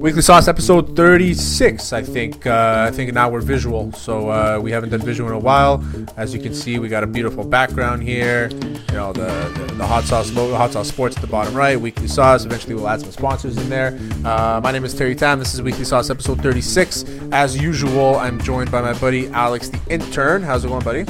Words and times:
Weekly 0.00 0.20
Sauce 0.20 0.48
episode 0.48 0.96
36, 0.96 1.92
I 1.92 2.02
think. 2.02 2.44
Uh, 2.44 2.86
I 2.88 2.90
think 2.90 3.14
now 3.14 3.28
we're 3.28 3.40
visual, 3.40 3.92
so 3.92 4.30
uh, 4.30 4.58
we 4.60 4.72
haven't 4.72 4.90
done 4.90 5.02
visual 5.02 5.30
in 5.30 5.36
a 5.36 5.38
while. 5.38 5.84
As 6.16 6.34
you 6.34 6.40
can 6.40 6.52
see, 6.52 6.80
we 6.80 6.88
got 6.88 7.04
a 7.04 7.06
beautiful 7.06 7.44
background 7.44 8.02
here. 8.02 8.48
You 8.88 8.94
know, 8.94 9.12
the, 9.12 9.28
the, 9.58 9.74
the 9.74 9.86
hot 9.86 10.02
sauce 10.02 10.32
logo, 10.32 10.56
hot 10.56 10.72
sauce 10.72 10.88
sports 10.88 11.14
at 11.14 11.20
the 11.20 11.28
bottom 11.28 11.54
right, 11.54 11.80
Weekly 11.80 12.08
Sauce. 12.08 12.44
Eventually, 12.44 12.74
we'll 12.74 12.88
add 12.88 13.00
some 13.00 13.12
sponsors 13.12 13.56
in 13.56 13.68
there. 13.68 13.96
Uh, 14.24 14.60
my 14.60 14.72
name 14.72 14.84
is 14.84 14.92
Terry 14.92 15.14
Tam. 15.14 15.38
This 15.38 15.54
is 15.54 15.62
Weekly 15.62 15.84
Sauce 15.84 16.10
episode 16.10 16.42
36. 16.42 17.04
As 17.30 17.56
usual, 17.56 18.16
I'm 18.16 18.40
joined 18.40 18.72
by 18.72 18.82
my 18.82 18.98
buddy 18.98 19.28
Alex, 19.28 19.68
the 19.68 19.80
intern. 19.88 20.42
How's 20.42 20.64
it 20.64 20.68
going, 20.68 20.82
buddy? 20.82 21.04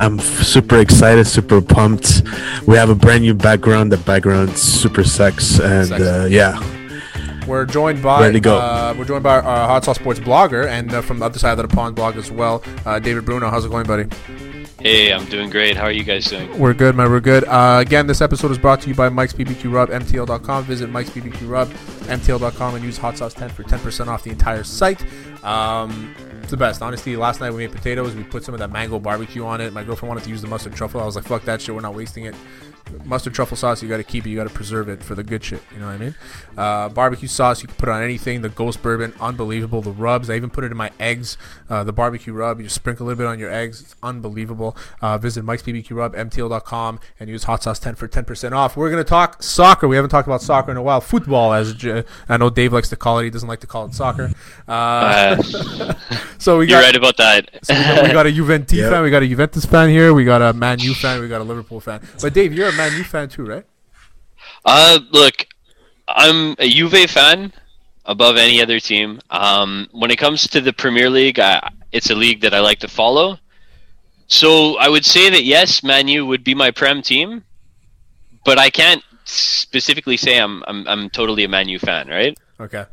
I'm 0.00 0.18
super 0.20 0.78
excited, 0.78 1.26
super 1.26 1.60
pumped. 1.60 2.22
We 2.66 2.76
have 2.76 2.88
a 2.90 2.94
brand 2.94 3.22
new 3.22 3.34
background. 3.34 3.90
The 3.92 3.96
background's 3.96 4.60
super 4.62 5.02
sex, 5.04 5.58
and 5.58 5.92
uh, 5.92 6.26
yeah, 6.28 6.58
We're 7.46 7.66
joined 7.66 8.02
by 8.02 8.20
Ready 8.20 8.34
to 8.34 8.40
go. 8.40 8.58
Uh, 8.58 8.94
we're 8.96 9.04
joined 9.04 9.24
by 9.24 9.40
our 9.40 9.42
Hot 9.68 9.84
Sauce 9.84 9.96
Sports 9.96 10.20
blogger 10.20 10.68
and 10.68 10.92
uh, 10.92 11.02
from 11.02 11.18
the 11.18 11.24
other 11.26 11.38
side 11.38 11.58
of 11.58 11.68
the 11.68 11.74
pond 11.74 11.96
blog 11.96 12.16
as 12.16 12.30
well, 12.30 12.62
uh, 12.86 12.98
David 13.00 13.24
Bruno. 13.24 13.50
How's 13.50 13.64
it 13.64 13.70
going, 13.70 13.86
buddy? 13.86 14.04
Hey, 14.80 15.12
I'm 15.12 15.24
doing 15.26 15.50
great. 15.50 15.76
How 15.76 15.86
are 15.86 15.90
you 15.90 16.04
guys 16.04 16.26
doing? 16.26 16.56
We're 16.56 16.72
good, 16.72 16.94
man. 16.94 17.10
We're 17.10 17.18
good. 17.18 17.42
Uh, 17.42 17.78
again, 17.80 18.06
this 18.06 18.20
episode 18.20 18.52
is 18.52 18.58
brought 18.58 18.80
to 18.82 18.88
you 18.88 18.94
by 18.94 19.08
Mike's 19.08 19.32
BBQ 19.32 19.72
Rub, 19.72 19.88
MTL.com. 19.88 20.64
Visit 20.64 20.88
Mike's 20.88 21.10
BBQ 21.10 21.50
Rub, 21.50 21.68
MTL.com, 22.06 22.76
and 22.76 22.84
use 22.84 22.96
Hot 22.96 23.18
Sauce 23.18 23.34
10 23.34 23.48
for 23.48 23.64
10% 23.64 24.06
off 24.06 24.22
the 24.22 24.30
entire 24.30 24.62
site. 24.62 25.02
Um, 25.44 26.14
it's 26.42 26.52
the 26.52 26.56
best. 26.56 26.80
Honestly, 26.80 27.16
last 27.16 27.40
night 27.40 27.50
we 27.50 27.66
made 27.66 27.72
potatoes. 27.72 28.14
We 28.14 28.22
put 28.22 28.44
some 28.44 28.54
of 28.54 28.60
that 28.60 28.70
mango 28.70 29.00
barbecue 29.00 29.44
on 29.44 29.60
it. 29.60 29.72
My 29.72 29.82
girlfriend 29.82 30.10
wanted 30.10 30.22
to 30.24 30.30
use 30.30 30.42
the 30.42 30.48
mustard 30.48 30.76
truffle. 30.76 31.00
I 31.00 31.06
was 31.06 31.16
like, 31.16 31.24
fuck 31.24 31.42
that 31.46 31.60
shit. 31.60 31.74
We're 31.74 31.80
not 31.80 31.96
wasting 31.96 32.26
it. 32.26 32.36
Mustard 33.04 33.34
truffle 33.34 33.56
sauce, 33.56 33.82
you 33.82 33.88
got 33.88 33.98
to 33.98 34.04
keep 34.04 34.26
it. 34.26 34.30
You 34.30 34.36
got 34.36 34.48
to 34.48 34.54
preserve 34.54 34.88
it 34.88 35.02
for 35.02 35.14
the 35.14 35.22
good 35.22 35.44
shit. 35.44 35.62
You 35.74 35.78
know 35.80 35.86
what 35.86 35.92
I 35.92 35.98
mean? 35.98 36.14
Uh, 36.56 36.88
barbecue 36.88 37.28
sauce, 37.28 37.60
you 37.62 37.68
can 37.68 37.76
put 37.76 37.88
it 37.88 37.92
on 37.92 38.02
anything. 38.02 38.40
The 38.42 38.48
ghost 38.48 38.82
bourbon, 38.82 39.12
unbelievable. 39.20 39.82
The 39.82 39.90
rubs, 39.92 40.30
I 40.30 40.36
even 40.36 40.48
put 40.50 40.64
it 40.64 40.70
in 40.70 40.76
my 40.76 40.90
eggs. 40.98 41.36
Uh, 41.68 41.84
the 41.84 41.92
barbecue 41.92 42.32
rub, 42.32 42.58
you 42.58 42.64
just 42.64 42.76
sprinkle 42.76 43.04
a 43.04 43.08
little 43.08 43.18
bit 43.18 43.26
on 43.26 43.38
your 43.38 43.52
eggs. 43.52 43.82
It's 43.82 43.94
unbelievable. 44.02 44.76
Uh, 45.02 45.18
visit 45.18 45.44
Mike's 45.44 45.62
BBQ 45.62 45.90
Rub, 45.96 46.14
MTL.com, 46.14 46.98
and 47.20 47.28
use 47.28 47.44
Hot 47.44 47.62
Sauce 47.62 47.78
10 47.78 47.94
for 47.96 48.08
10% 48.08 48.52
off. 48.52 48.76
We're 48.76 48.90
going 48.90 49.04
to 49.04 49.08
talk 49.08 49.42
soccer. 49.42 49.86
We 49.86 49.96
haven't 49.96 50.10
talked 50.10 50.26
about 50.28 50.40
soccer 50.42 50.70
in 50.70 50.76
a 50.78 50.82
while. 50.82 51.00
Football, 51.02 51.52
as 51.52 51.74
J- 51.74 52.04
I 52.28 52.36
know 52.38 52.48
Dave 52.48 52.72
likes 52.72 52.88
to 52.88 52.96
call 52.96 53.18
it. 53.18 53.24
He 53.24 53.30
doesn't 53.30 53.48
like 53.48 53.60
to 53.60 53.66
call 53.66 53.84
it 53.86 53.94
soccer. 53.94 54.30
Uh, 54.66 54.72
Uh, 55.08 55.36
so 56.38 56.58
we 56.58 56.66
you're 56.68 56.80
got 56.80 56.86
right 56.86 56.96
about 56.96 57.16
that. 57.18 57.48
so 57.62 57.74
we 57.74 57.80
got, 57.82 58.02
we 58.04 58.12
got 58.12 58.26
a 58.26 58.32
Juventus 58.32 58.78
Yep. 58.78 58.90
fan, 58.92 59.02
we 59.02 59.10
got 59.10 59.22
a 59.22 59.28
Juventus 59.28 59.64
fan 59.64 59.88
here, 59.90 60.14
we 60.14 60.24
got 60.24 60.40
a 60.42 60.52
Man 60.52 60.78
U 60.80 60.94
fan, 60.94 61.20
we 61.20 61.28
got 61.28 61.40
a 61.40 61.44
Liverpool 61.44 61.80
fan. 61.80 62.00
But 62.22 62.32
Dave, 62.34 62.52
you're 62.54 62.67
a 62.68 62.72
Man 62.72 62.92
U 62.96 63.04
fan 63.04 63.28
too, 63.28 63.44
right? 63.44 63.64
uh, 64.64 64.98
look, 65.10 65.46
I'm 66.08 66.54
a 66.58 66.68
Juve 66.68 67.10
fan 67.10 67.52
above 68.04 68.36
any 68.36 68.62
other 68.62 68.80
team. 68.80 69.20
Um, 69.30 69.88
when 69.92 70.10
it 70.10 70.16
comes 70.16 70.46
to 70.48 70.60
the 70.60 70.72
Premier 70.72 71.10
League, 71.10 71.38
I, 71.38 71.70
it's 71.92 72.10
a 72.10 72.14
league 72.14 72.40
that 72.40 72.54
I 72.54 72.60
like 72.60 72.78
to 72.80 72.88
follow. 72.88 73.38
So 74.26 74.76
I 74.78 74.88
would 74.88 75.04
say 75.04 75.30
that 75.30 75.44
yes, 75.44 75.82
Man 75.82 76.08
U 76.08 76.26
would 76.26 76.44
be 76.44 76.54
my 76.54 76.70
prem 76.70 77.02
team, 77.02 77.44
but 78.44 78.58
I 78.58 78.70
can't 78.70 79.02
specifically 79.24 80.16
say 80.16 80.38
I'm 80.38 80.62
I'm, 80.66 80.86
I'm 80.88 81.10
totally 81.10 81.44
a 81.44 81.48
Man 81.48 81.68
U 81.68 81.78
fan, 81.78 82.08
right? 82.08 82.36
Okay. 82.60 82.84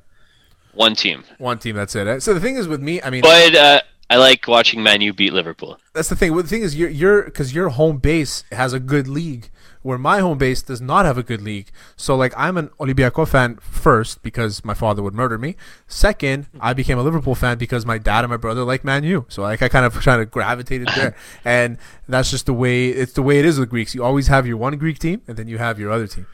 One 0.74 0.94
team, 0.94 1.24
One 1.38 1.58
team, 1.58 1.78
that's 1.78 1.96
it. 1.96 2.22
So 2.22 2.34
the 2.34 2.42
thing 2.42 2.58
is 2.58 2.68
with 2.68 2.82
me, 2.82 3.02
I 3.02 3.10
mean, 3.10 3.22
but 3.22 3.56
uh, 3.56 3.82
I 4.16 4.18
like 4.18 4.48
watching 4.48 4.82
Man 4.82 5.02
U 5.02 5.12
beat 5.12 5.34
Liverpool. 5.34 5.78
that's 5.92 6.08
the 6.08 6.16
thing. 6.16 6.32
Well, 6.32 6.44
the 6.44 6.48
thing 6.48 6.62
is, 6.62 6.74
you're 6.74 6.90
you're 6.90 7.24
because 7.24 7.54
your 7.54 7.68
home 7.68 7.98
base 7.98 8.46
has 8.54 8.72
a 8.72 8.80
good 8.80 9.10
league, 9.10 9.50
where 9.82 9.98
my 9.98 10.20
home 10.20 10.38
base 10.38 10.62
does 10.62 10.80
not 10.80 11.04
have 11.04 11.18
a 11.18 11.24
good 11.24 11.42
league. 11.42 11.70
So 11.98 12.16
like, 12.16 12.34
I'm 12.38 12.56
an 12.56 12.70
Olympiacos 12.80 13.28
fan 13.28 13.58
first 13.58 14.24
because 14.24 14.64
my 14.64 14.74
father 14.74 15.04
would 15.04 15.14
murder 15.14 15.38
me. 15.38 15.58
Second, 15.90 16.48
I 16.62 16.72
became 16.72 16.98
a 16.98 17.04
Liverpool 17.04 17.36
fan 17.36 17.58
because 17.58 17.86
my 17.86 17.98
dad 17.98 18.24
and 18.24 18.32
my 18.32 18.38
brother 18.38 18.64
like 18.64 18.86
Man 18.86 19.04
U. 19.04 19.26
So 19.28 19.42
like, 19.42 19.62
I 19.62 19.68
kind 19.68 19.86
of 19.86 19.94
kind 20.06 20.22
of 20.22 20.32
gravitated 20.32 20.88
there, 20.96 21.14
and 21.44 21.78
that's 22.08 22.32
just 22.32 22.46
the 22.46 22.54
way 22.54 22.88
it's 22.88 23.12
the 23.12 23.22
way 23.22 23.40
it 23.40 23.46
is 23.46 23.60
with 23.60 23.70
Greeks. 23.70 23.94
You 23.94 24.02
always 24.02 24.28
have 24.30 24.48
your 24.48 24.56
one 24.56 24.78
Greek 24.78 24.98
team, 24.98 25.24
and 25.28 25.36
then 25.36 25.50
you 25.50 25.58
have 25.58 25.78
your 25.78 25.92
other 25.92 26.08
team, 26.08 26.26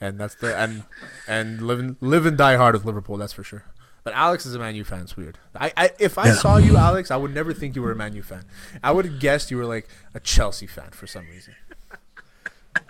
and 0.00 0.18
that's 0.18 0.34
the 0.34 0.56
and 0.58 0.82
and 1.28 1.62
live 1.62 1.78
and 1.78 1.96
live 2.00 2.26
and 2.26 2.36
die 2.36 2.56
hard 2.56 2.74
with 2.74 2.84
Liverpool. 2.84 3.18
That's 3.18 3.32
for 3.32 3.44
sure. 3.44 3.66
But 4.02 4.14
Alex 4.14 4.46
is 4.46 4.54
a 4.54 4.58
Man 4.58 4.74
U 4.76 4.84
fan. 4.84 5.00
It's 5.02 5.16
weird. 5.16 5.36
I, 5.54 5.72
I 5.76 5.90
if 5.98 6.16
I 6.18 6.28
Yeah. 6.28 6.34
saw 6.34 6.56
you, 6.56 6.76
Alex, 6.76 7.10
I 7.10 7.16
would 7.16 7.34
never 7.34 7.52
think 7.52 7.76
you 7.76 7.82
were 7.82 7.92
a 7.92 7.96
Man 7.96 8.14
U 8.14 8.22
fan. 8.22 8.44
I 8.82 8.92
would 8.92 9.04
have 9.04 9.20
guessed 9.20 9.50
you 9.50 9.56
were 9.58 9.66
like 9.66 9.88
a 10.14 10.20
Chelsea 10.20 10.66
fan 10.66 10.90
for 10.92 11.06
some 11.06 11.26
reason. 11.26 11.54
I 12.76 12.82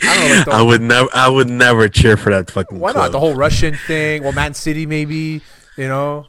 don't 0.00 0.28
know. 0.30 0.36
Like 0.36 0.48
I 0.48 0.62
would 0.62 0.80
never, 0.80 1.08
I 1.12 1.28
would 1.28 1.50
never 1.50 1.88
cheer 1.88 2.16
for 2.16 2.30
that 2.30 2.50
fucking. 2.50 2.78
why 2.78 2.92
club. 2.92 3.04
not 3.06 3.12
the 3.12 3.20
whole 3.20 3.34
Russian 3.34 3.74
thing? 3.86 4.22
Well, 4.22 4.32
Man 4.32 4.54
City 4.54 4.86
maybe. 4.86 5.42
You 5.76 5.88
know, 5.88 6.26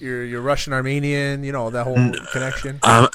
you're 0.00 0.24
you're 0.24 0.40
Russian 0.40 0.72
Armenian. 0.72 1.44
You 1.44 1.52
know 1.52 1.70
that 1.70 1.84
whole 1.84 1.96
connection. 2.32 2.78
I'm, 2.82 3.08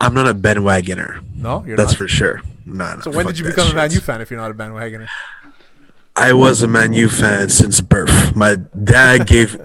I'm 0.00 0.14
not 0.14 0.26
a 0.28 0.34
bandwagoner. 0.34 1.22
No, 1.34 1.64
you're 1.66 1.76
That's 1.76 1.92
not. 1.92 1.98
for 1.98 2.08
sure. 2.08 2.42
Nah, 2.66 3.00
so 3.00 3.10
when 3.12 3.24
did 3.26 3.38
you 3.38 3.44
become 3.44 3.70
a 3.70 3.74
Man. 3.74 3.90
U 3.92 4.00
fan 4.00 4.20
if 4.20 4.30
you're 4.30 4.40
not 4.40 4.50
a 4.50 4.54
bandwagoner? 4.54 5.06
I 6.16 6.32
was 6.32 6.62
a 6.62 6.66
Man 6.68 6.92
U 6.94 7.08
fan 7.08 7.48
since 7.50 7.80
birth. 7.80 8.34
My 8.34 8.56
dad 8.84 9.26
gave 9.26 9.58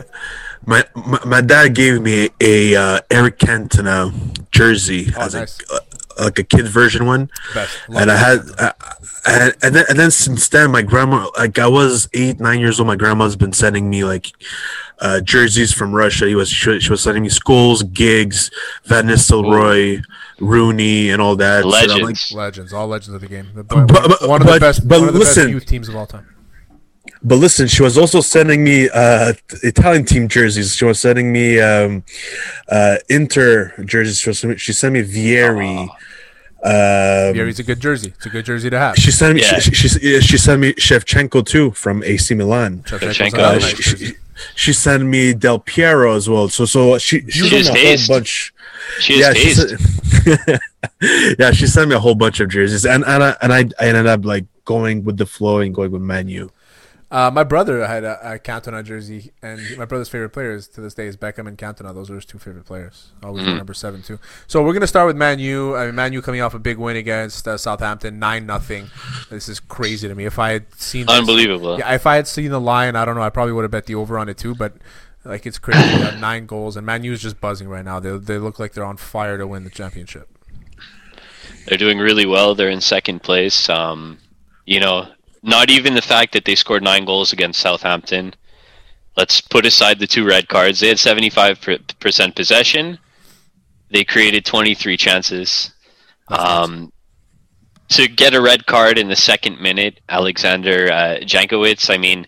my 0.66 0.84
my, 0.96 1.20
my 1.26 1.42
dad 1.42 1.74
gave 1.76 2.02
me 2.02 2.30
a, 2.40 2.76
uh, 2.76 3.00
Eric 3.10 3.40
Cantona 3.40 4.12
jersey 4.52 5.12
Oh, 5.18 5.22
as 5.22 5.34
nice. 5.34 5.60
a 5.72 5.76
uh, 5.76 5.80
like 6.20 6.38
a 6.38 6.44
kid 6.44 6.68
version 6.68 7.06
one, 7.06 7.32
Best. 7.54 7.78
Love 7.90 8.02
and 8.02 8.12
I 8.12 8.16
that. 8.16 8.46
had 8.58 8.60
uh, 8.60 8.74
and, 9.26 9.56
and 9.64 9.76
then 9.76 9.86
and 9.90 9.98
then 9.98 10.12
since 10.12 10.50
then 10.50 10.70
my 10.72 10.82
grandma 10.82 11.30
like 11.38 11.58
I 11.58 11.68
was 11.68 12.10
eight 12.14 12.40
nine 12.40 12.60
years 12.60 12.80
old. 12.80 12.88
My 12.88 12.98
grandma's 12.98 13.36
been 13.38 13.54
sending 13.54 13.90
me 13.90 14.04
like 14.04 14.28
uh, 15.00 15.22
jerseys 15.22 15.72
from 15.72 15.94
Russia. 15.96 16.28
He 16.28 16.36
was 16.36 16.50
she, 16.50 16.80
she 16.82 16.90
was 16.92 17.02
sending 17.02 17.24
me 17.24 17.30
Scholes, 17.30 17.92
Giggs, 17.94 18.52
Van 18.84 19.08
Nistelrooy, 19.08 20.04
Rooney, 20.40 21.10
and 21.10 21.22
all 21.22 21.38
that. 21.38 21.64
So 21.64 21.70
like, 21.70 21.88
Legends. 21.88 22.32
legends, 22.34 22.74
all 22.74 22.88
legends 22.88 23.16
of 23.16 23.22
the 23.22 23.28
game. 23.28 23.48
The- 23.56 23.64
But- 23.64 23.88
but- 23.88 24.28
one 24.30 24.42
of 24.42 24.48
the 24.48 24.54
but- 24.54 24.60
best, 24.60 24.86
but 24.88 25.00
one 25.00 25.08
of 25.08 25.14
the 25.14 25.20
listen. 25.22 25.44
best 25.46 25.50
youth 25.54 25.66
teams 25.66 25.88
of 25.90 25.96
all 25.96 26.06
time. 26.06 26.28
But 27.24 27.36
listen, 27.36 27.68
she 27.68 27.84
was 27.84 27.98
also 27.98 28.20
sending 28.22 28.64
me 28.64 28.90
uh, 28.90 29.34
Italian 29.64 30.06
team 30.06 30.28
jerseys. 30.28 30.76
She 30.76 30.86
was 30.86 31.00
sending 31.00 31.32
me 31.32 31.60
um, 31.60 32.04
uh, 32.68 32.96
Inter 33.10 33.74
jerseys. 33.86 34.20
She, 34.20 34.30
was, 34.30 34.62
she 34.62 34.74
sent 34.74 34.94
me 34.94 35.04
Vieri. 35.04 35.88
Um, 36.64 37.34
Vieri's 37.34 37.60
a 37.60 37.64
good 37.64 37.80
jersey. 37.80 38.14
It's 38.16 38.26
a 38.26 38.30
good 38.30 38.46
jersey 38.46 38.70
to 38.72 38.78
have. 38.80 38.96
she 38.96 39.12
sent 39.12 39.36
me. 39.36 39.42
Yeah. 39.42 39.60
She, 39.60 39.72
she, 39.72 39.88
she, 39.88 40.22
she 40.22 40.38
sent 40.38 40.62
me 40.62 40.74
Shevchenko 40.74 41.46
too 41.46 41.72
from 41.72 42.04
AC 42.04 42.34
Milan. 42.36 42.84
Shevchenko. 42.84 43.34
Uh, 43.34 43.52
nice 43.54 43.66
she, 43.68 43.84
she, 44.08 44.14
she 44.56 44.74
sent 44.74 45.04
me 45.04 45.34
Del 45.34 45.60
Piero 45.60 46.16
as 46.16 46.28
well. 46.28 46.50
So 46.50 46.66
so 46.66 46.98
she 46.98 47.22
she 47.30 47.48
She 47.50 47.64
sent 47.64 47.76
me 47.76 47.82
a 47.82 47.86
whole 47.86 47.92
taste. 47.98 48.10
bunch. 48.10 48.54
She 49.00 49.20
Yeah, 49.20 49.28
has 49.34 49.38
she 49.38 49.54
sent, 49.54 50.60
yeah, 51.40 51.52
she 51.52 51.68
sent 51.68 51.90
me 51.90 51.96
a 51.96 52.00
whole 52.00 52.16
bunch 52.16 52.40
of 52.40 52.50
jerseys, 52.50 52.86
and 52.86 53.04
and 53.06 53.24
I, 53.24 53.36
and 53.42 53.54
I, 53.54 53.60
I 53.80 53.88
ended 53.90 54.08
up 54.08 54.26
like 54.26 54.46
going 54.66 55.04
with 55.04 55.18
the 55.18 55.26
flow 55.28 55.60
and 55.60 55.74
going 55.74 55.92
with 55.92 56.02
Manu. 56.02 56.50
Uh, 57.12 57.30
my 57.30 57.44
brother 57.44 57.86
had 57.86 58.06
a, 58.06 58.36
a 58.36 58.40
Cantona 58.40 58.84
jersey, 58.86 59.32
and 59.44 59.60
my 59.78 59.84
brother's 59.84 60.08
favorite 60.08 60.30
players 60.30 60.68
to 60.70 60.80
this 60.80 60.94
day 60.94 61.08
is 61.08 61.18
Beckham 61.18 61.46
and 61.46 61.58
Cantona. 61.58 61.94
Those 61.94 62.10
are 62.10 62.16
his 62.16 62.24
two 62.26 62.40
favorite 62.40 62.66
players. 62.66 63.10
Always 63.22 63.46
wear 63.46 63.58
number 63.58 63.74
seven 63.74 64.02
too. 64.02 64.18
So 64.48 64.64
we're 64.64 64.72
gonna 64.74 64.88
start 64.88 65.08
with 65.08 65.18
Man 65.18 65.38
U. 65.40 65.76
I 65.76 65.88
mean, 65.88 65.96
Man 65.96 66.14
U 66.14 66.22
coming 66.22 66.40
off 66.40 66.54
a 66.54 66.60
big 66.60 66.78
win 66.78 66.96
against 66.96 67.46
uh, 67.50 67.58
Southampton, 67.58 68.18
nine 68.18 68.46
nothing. 68.46 68.90
This 69.30 69.50
is 69.50 69.60
crazy 69.60 70.08
to 70.08 70.16
me. 70.16 70.24
If 70.26 70.40
I 70.40 70.52
had 70.52 70.74
seen 70.76 71.06
this- 71.06 71.18
Unbelievable. 71.20 71.78
yeah, 71.80 71.94
if 71.94 72.08
I 72.08 72.16
had 72.16 72.28
seen 72.28 72.50
the 72.50 72.62
line, 72.62 72.96
I 72.96 73.04
don't 73.04 73.16
know. 73.16 73.22
I 73.24 73.30
probably 73.30 73.52
would 73.54 73.64
have 73.64 73.72
bet 73.72 73.88
the 73.88 73.96
over 73.96 74.18
on 74.18 74.30
it 74.30 74.38
too. 74.38 74.56
But 74.56 74.76
like, 75.26 75.46
it's 75.46 75.60
crazy. 75.60 76.18
Nine 76.20 76.46
goals, 76.46 76.78
and 76.78 76.86
Man 76.86 77.04
U 77.04 77.12
is 77.12 77.22
just 77.22 77.42
buzzing 77.42 77.68
right 77.68 77.84
now. 77.84 78.00
They 78.00 78.18
they 78.18 78.38
look 78.38 78.58
like 78.58 78.72
they're 78.72 78.86
on 78.86 78.96
fire 78.96 79.38
to 79.38 79.46
win 79.46 79.66
the 79.66 79.70
championship. 79.70 80.30
They're 81.68 81.78
doing 81.78 82.00
really 82.00 82.26
well. 82.26 82.56
They're 82.56 82.70
in 82.70 82.80
second 82.82 83.22
place. 83.22 83.70
Um, 83.70 84.18
you 84.66 84.80
know, 84.80 85.10
not 85.44 85.70
even 85.70 85.94
the 85.96 86.02
fact 86.02 86.34
that 86.34 86.46
they 86.46 86.56
scored 86.56 86.84
nine 86.84 87.06
goals 87.06 87.34
against 87.34 87.60
Southampton. 87.60 88.34
Let's 89.18 89.42
put 89.42 89.66
aside 89.66 90.00
the 90.00 90.08
two 90.08 90.26
red 90.26 90.48
cards. 90.48 90.80
They 90.80 90.88
had 90.88 90.98
75% 90.98 92.36
possession. 92.36 92.98
They 93.90 94.04
created 94.04 94.46
23 94.46 94.96
chances. 94.98 95.72
Um, 96.30 96.94
to 97.90 98.08
get 98.08 98.34
a 98.34 98.42
red 98.42 98.66
card 98.66 98.98
in 98.98 99.10
the 99.10 99.16
second 99.18 99.60
minute, 99.60 100.00
Alexander 100.08 100.90
uh, 100.92 101.18
Jankewitz, 101.24 101.94
I 101.94 101.98
mean, 101.98 102.26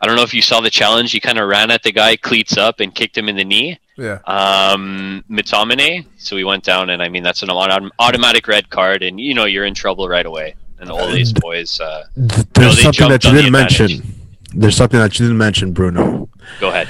I 0.00 0.06
don't 0.06 0.14
know 0.16 0.22
if 0.22 0.32
you 0.34 0.42
saw 0.42 0.60
the 0.60 0.70
challenge. 0.70 1.10
He 1.10 1.18
kind 1.18 1.38
of 1.38 1.48
ran 1.48 1.70
at 1.72 1.82
the 1.82 1.90
guy, 1.92 2.16
cleats 2.16 2.56
up, 2.56 2.78
and 2.80 2.94
kicked 2.94 3.16
him 3.18 3.28
in 3.28 3.34
the 3.36 3.44
knee 3.44 3.78
Yeah. 3.96 4.18
um, 4.26 5.24
McTominay. 5.28 6.06
So 6.18 6.36
we 6.36 6.44
went 6.44 6.62
down, 6.64 6.90
and 6.90 7.02
I 7.02 7.08
mean 7.08 7.22
that's 7.24 7.42
an 7.42 7.48
autom- 7.48 7.90
automatic 7.98 8.46
red 8.46 8.68
card, 8.70 9.02
and 9.02 9.18
you 9.20 9.34
know 9.34 9.44
you're 9.44 9.64
in 9.64 9.74
trouble 9.74 10.08
right 10.08 10.26
away. 10.26 10.54
And 10.82 10.90
all 10.90 11.06
these 11.12 11.32
boys, 11.32 11.80
uh, 11.80 12.04
Th- 12.16 12.28
No, 12.28 12.44
There's 12.54 12.76
they 12.76 12.82
something 12.82 13.08
that 13.08 13.24
you 13.24 13.30
didn't 13.30 13.54
advantage. 13.54 13.78
mention. 13.80 14.14
There's 14.54 14.76
something 14.76 14.98
that 15.00 15.18
you 15.18 15.24
didn't 15.26 15.38
mention, 15.38 15.72
Bruno. 15.72 16.28
go 16.60 16.68
ahead. 16.70 16.88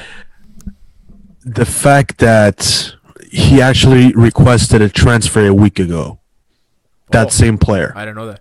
The 1.45 1.67
fact 1.67 2.19
that 2.19 2.95
he 3.31 3.61
actually 3.61 4.13
requested 4.15 4.81
a 4.83 4.89
transfer 4.89 5.47
a 5.47 5.55
week 5.55 5.79
ago. 5.79 6.19
That 7.11 7.27
Oh. 7.27 7.31
same 7.31 7.59
player. 7.59 7.93
I 7.95 8.05
didn't 8.07 8.17
know 8.17 8.27
that. 8.29 8.41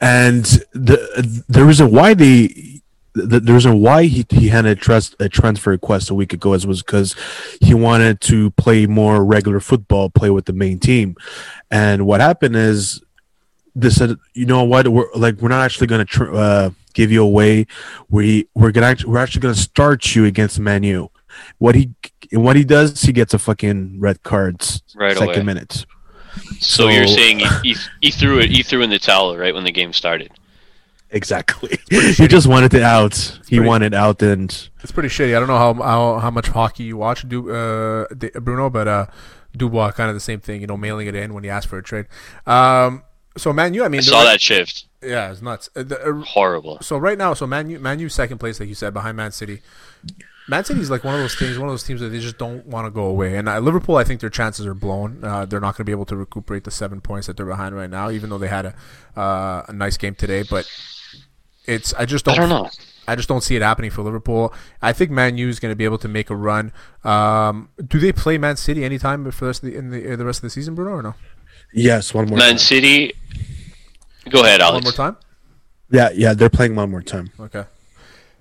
and 0.00 0.44
the 0.72 1.42
the 1.48 1.64
reason 1.64 1.90
why 1.90 2.12
they 2.14 2.80
the, 3.14 3.38
the 3.40 3.52
reason 3.54 3.80
why 3.80 4.04
he, 4.04 4.26
he 4.30 4.48
had 4.48 4.66
a, 4.66 4.74
trust, 4.74 5.14
a 5.20 5.28
transfer 5.28 5.70
request 5.70 6.10
a 6.10 6.14
week 6.14 6.32
ago 6.32 6.52
is 6.52 6.66
was 6.66 6.82
because 6.82 7.14
he 7.60 7.72
wanted 7.72 8.20
to 8.22 8.50
play 8.52 8.86
more 8.86 9.24
regular 9.24 9.60
football, 9.60 10.10
play 10.10 10.30
with 10.30 10.46
the 10.46 10.52
main 10.52 10.78
team, 10.80 11.14
and 11.70 12.06
what 12.06 12.20
happened 12.20 12.56
is 12.56 13.00
they 13.74 13.90
said, 13.90 14.16
you 14.34 14.46
know 14.46 14.62
what, 14.64 14.88
we're 14.88 15.06
like 15.14 15.36
we're 15.40 15.48
not 15.48 15.62
actually 15.64 15.86
going 15.88 16.00
to 16.00 16.04
tr- 16.04 16.34
uh, 16.34 16.70
give 16.94 17.10
you 17.10 17.22
away. 17.22 17.66
We 18.10 18.48
we're 18.54 18.70
gonna 18.72 18.86
act- 18.86 19.04
we're 19.04 19.18
actually 19.18 19.40
going 19.42 19.54
to 19.54 19.60
start 19.60 20.14
you 20.14 20.24
against 20.24 20.58
Manu. 20.60 21.08
What 21.58 21.74
he 21.74 21.90
what 22.32 22.54
he 22.56 22.64
does, 22.64 23.02
he 23.02 23.12
gets 23.12 23.34
a 23.34 23.38
fucking 23.38 23.98
red 24.00 24.22
cards 24.22 24.82
Right 24.94 25.16
second 25.16 25.34
away. 25.34 25.42
minute. 25.42 25.86
So, 26.58 26.88
you're 26.88 27.06
saying 27.06 27.40
he, 27.40 27.46
he, 27.62 27.76
he 28.00 28.10
threw 28.10 28.40
it 28.40 28.50
he 28.50 28.62
threw 28.64 28.82
in 28.82 28.90
the 28.90 28.98
towel 28.98 29.36
right 29.36 29.54
when 29.54 29.64
the 29.64 29.70
game 29.72 29.92
started. 29.92 30.30
Exactly. 31.10 31.78
he 31.90 32.26
just 32.26 32.46
wanted 32.48 32.74
it 32.74 32.82
out. 32.82 33.14
He 33.48 33.56
pretty- 33.56 33.68
wanted 33.68 33.94
out, 33.94 34.20
and 34.22 34.50
It's 34.82 34.90
pretty 34.90 35.08
shitty. 35.08 35.36
I 35.36 35.38
don't 35.38 35.46
know 35.48 35.58
how 35.58 35.74
how, 35.74 36.18
how 36.18 36.30
much 36.30 36.48
hockey 36.48 36.84
you 36.84 36.96
watch, 36.96 37.28
du- 37.28 37.50
uh, 37.54 38.06
Bruno, 38.40 38.68
but 38.70 38.88
uh, 38.88 39.06
Dubois 39.56 39.92
kind 39.92 40.08
of 40.10 40.14
the 40.16 40.20
same 40.20 40.40
thing. 40.40 40.60
You 40.60 40.66
know, 40.66 40.76
mailing 40.76 41.06
it 41.06 41.14
in 41.14 41.34
when 41.34 41.44
he 41.44 41.50
asked 41.50 41.68
for 41.68 41.78
a 41.78 41.82
trade. 41.82 42.06
Um, 42.46 43.04
so 43.36 43.52
Man 43.52 43.74
U, 43.74 43.84
I 43.84 43.88
mean, 43.88 44.00
I 44.00 44.02
saw 44.02 44.24
that 44.24 44.40
shift. 44.40 44.86
Yeah, 45.02 45.30
it's 45.30 45.42
nuts. 45.42 45.68
Uh, 45.76 45.82
the- 45.82 46.00
uh, 46.00 46.12
Horrible. 46.22 46.78
so 46.80 46.96
right 46.96 47.18
now, 47.18 47.34
so 47.34 47.46
Man 47.46 47.68
U, 47.70 47.78
Man 47.78 47.98
U 47.98 48.08
second 48.08 48.38
place, 48.38 48.58
like 48.60 48.68
you 48.68 48.74
said, 48.74 48.94
behind 48.94 49.16
Man 49.16 49.32
City. 49.32 49.60
Man 50.46 50.62
City's 50.64 50.90
like 50.90 51.04
one 51.04 51.14
of 51.14 51.20
those 51.20 51.34
things, 51.34 51.58
one 51.58 51.68
of 51.68 51.72
those 51.72 51.84
teams 51.84 52.00
that 52.02 52.10
they 52.10 52.20
just 52.20 52.36
don't 52.36 52.66
want 52.66 52.86
to 52.86 52.90
go 52.90 53.04
away. 53.06 53.36
And 53.36 53.48
uh, 53.48 53.58
Liverpool, 53.60 53.96
I 53.96 54.04
think 54.04 54.20
their 54.20 54.28
chances 54.30 54.66
are 54.66 54.74
blown. 54.74 55.24
Uh, 55.24 55.46
they're 55.46 55.58
not 55.60 55.68
going 55.72 55.78
to 55.78 55.84
be 55.84 55.92
able 55.92 56.04
to 56.06 56.16
recuperate 56.16 56.64
the 56.64 56.70
seven 56.70 57.00
points 57.00 57.26
that 57.28 57.36
they're 57.38 57.46
behind 57.46 57.74
right 57.74 57.88
now, 57.88 58.10
even 58.10 58.28
though 58.28 58.36
they 58.38 58.48
had 58.48 58.66
a 58.66 58.74
uh, 59.18 59.64
a 59.68 59.72
nice 59.72 59.96
game 59.96 60.14
today. 60.14 60.42
But 60.42 60.70
it's 61.66 61.94
I 61.94 62.04
just 62.04 62.26
don't, 62.26 62.34
I 62.34 62.38
don't 62.38 62.50
know. 62.50 62.68
I 63.08 63.16
just 63.16 63.28
don't 63.28 63.42
see 63.42 63.56
it 63.56 63.62
happening 63.62 63.90
for 63.90 64.02
Liverpool. 64.02 64.52
I 64.82 64.92
think 64.92 65.10
Man 65.10 65.36
U 65.38 65.48
is 65.48 65.60
going 65.60 65.72
to 65.72 65.76
be 65.76 65.84
able 65.84 65.98
to 65.98 66.08
make 66.08 66.28
a 66.30 66.36
run. 66.36 66.72
Um, 67.04 67.68
do 67.86 67.98
they 67.98 68.12
play 68.12 68.36
Man 68.38 68.56
City 68.56 68.84
anytime 68.84 69.24
for 69.30 69.40
the 69.40 69.46
rest 69.46 69.62
of 69.62 69.70
the, 69.70 69.76
in 69.76 69.90
the, 69.90 70.12
uh, 70.12 70.16
the 70.16 70.24
rest 70.26 70.38
of 70.38 70.42
the 70.42 70.50
season, 70.50 70.74
Bruno, 70.74 70.90
or 70.92 71.02
no? 71.02 71.14
Yes, 71.74 72.14
one 72.14 72.26
more. 72.28 72.38
Man 72.38 72.50
time. 72.50 72.58
City. 72.58 73.12
Go 74.30 74.42
ahead, 74.42 74.60
Alex. 74.60 74.74
One 74.74 74.84
more 74.84 74.92
time. 74.92 75.16
Yeah, 75.90 76.08
yeah, 76.14 76.32
they're 76.34 76.50
playing 76.50 76.74
one 76.74 76.90
more 76.90 77.02
time. 77.02 77.30
Okay. 77.38 77.64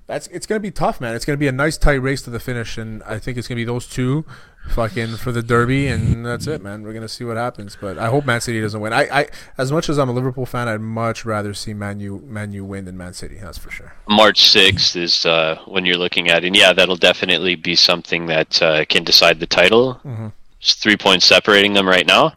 That's 0.07 0.27
it's 0.27 0.45
gonna 0.45 0.59
be 0.59 0.71
tough, 0.71 0.99
man. 0.99 1.15
It's 1.15 1.23
gonna 1.25 1.37
be 1.37 1.47
a 1.47 1.51
nice 1.51 1.77
tight 1.77 1.93
race 2.01 2.21
to 2.23 2.29
the 2.29 2.39
finish, 2.39 2.77
and 2.77 3.01
I 3.03 3.19
think 3.19 3.37
it's 3.37 3.47
gonna 3.47 3.59
be 3.59 3.63
those 3.63 3.87
two, 3.87 4.25
fucking 4.69 5.15
for 5.17 5.31
the 5.31 5.41
derby, 5.41 5.87
and 5.87 6.25
that's 6.25 6.45
it, 6.45 6.61
man. 6.61 6.83
We're 6.83 6.93
gonna 6.93 7.07
see 7.07 7.23
what 7.23 7.37
happens, 7.37 7.77
but 7.79 7.97
I 7.97 8.07
hope 8.07 8.25
Man 8.25 8.41
City 8.41 8.59
doesn't 8.59 8.81
win. 8.81 8.91
I, 8.91 9.03
I 9.21 9.27
as 9.57 9.71
much 9.71 9.87
as 9.87 9.97
I'm 9.97 10.09
a 10.09 10.11
Liverpool 10.11 10.45
fan, 10.45 10.67
I'd 10.67 10.81
much 10.81 11.23
rather 11.23 11.53
see 11.53 11.73
Man 11.73 12.01
U, 12.01 12.21
Man 12.25 12.51
U 12.51 12.65
win 12.65 12.83
than 12.83 12.97
Man 12.97 13.13
City. 13.13 13.37
That's 13.41 13.57
for 13.57 13.71
sure. 13.71 13.93
March 14.09 14.41
6th 14.41 14.95
is 14.97 15.25
uh, 15.25 15.59
when 15.67 15.85
you're 15.85 15.97
looking 15.97 16.29
at, 16.29 16.43
and 16.43 16.53
yeah, 16.55 16.73
that'll 16.73 16.97
definitely 16.97 17.55
be 17.55 17.75
something 17.75 18.25
that 18.25 18.61
uh, 18.61 18.83
can 18.85 19.05
decide 19.05 19.39
the 19.39 19.47
title. 19.47 20.01
Mhm. 20.03 20.33
Just 20.59 20.81
three 20.83 20.97
points 20.97 21.25
separating 21.25 21.73
them 21.73 21.87
right 21.87 22.05
now. 22.05 22.33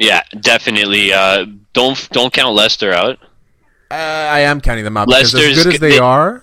Yeah, 0.00 0.22
definitely. 0.40 1.12
Uh, 1.12 1.44
don't 1.74 2.08
don't 2.10 2.32
count 2.32 2.54
Leicester 2.54 2.92
out. 2.92 3.18
Uh, 3.90 3.94
I 3.94 4.40
am 4.40 4.60
counting 4.62 4.84
them 4.84 4.96
out 4.96 5.08
because 5.08 5.34
as 5.34 5.62
good 5.64 5.74
as 5.74 5.78
they 5.80 5.90
they- 5.90 5.98
are, 5.98 6.42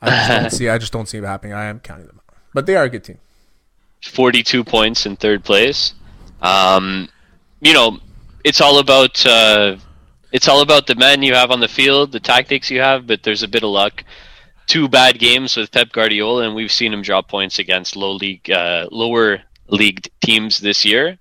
I 0.00 0.08
just 0.08 0.28
don't 0.30 0.50
see. 0.50 0.68
I 0.70 0.78
just 0.78 0.92
don't 0.94 1.06
see 1.06 1.18
it 1.18 1.24
happening. 1.24 1.52
I 1.52 1.66
am 1.66 1.78
counting 1.78 2.06
them 2.06 2.18
out, 2.26 2.34
but 2.54 2.64
they 2.64 2.74
are 2.74 2.84
a 2.84 2.88
good 2.88 3.04
team. 3.04 3.18
42 4.02 4.64
points 4.64 5.04
in 5.04 5.16
third 5.16 5.44
place. 5.44 5.94
Um, 6.40 7.08
you 7.60 7.74
know, 7.74 7.98
it's 8.44 8.62
all 8.62 8.78
about 8.78 9.24
uh, 9.26 9.76
it's 10.32 10.48
all 10.48 10.62
about 10.62 10.86
the 10.86 10.94
men 10.94 11.22
you 11.22 11.34
have 11.34 11.50
on 11.50 11.60
the 11.60 11.68
field, 11.68 12.12
the 12.12 12.20
tactics 12.20 12.70
you 12.70 12.80
have, 12.80 13.06
but 13.06 13.22
there's 13.24 13.42
a 13.42 13.48
bit 13.48 13.62
of 13.62 13.68
luck. 13.70 14.04
Two 14.66 14.88
bad 14.88 15.18
games 15.18 15.54
with 15.54 15.70
Pep 15.70 15.92
Guardiola, 15.92 16.44
and 16.46 16.54
we've 16.54 16.72
seen 16.72 16.94
him 16.94 17.02
drop 17.02 17.28
points 17.28 17.58
against 17.58 17.94
low 17.94 18.12
league, 18.12 18.50
uh, 18.50 18.86
lower 18.90 19.42
league 19.68 20.08
teams 20.24 20.58
this 20.60 20.82
year. 20.84 21.18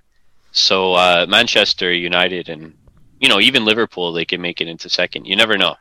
So 0.56 0.94
uh, 0.94 1.26
Manchester 1.28 1.92
United 1.94 2.48
and 2.50 2.74
you 3.20 3.28
know 3.30 3.40
even 3.40 3.66
Liverpool, 3.66 4.14
they 4.14 4.26
can 4.26 4.42
make 4.42 4.62
it 4.62 4.68
into 4.68 4.90
second. 4.90 5.26
You 5.26 5.36
never 5.36 5.58
know. 5.58 5.76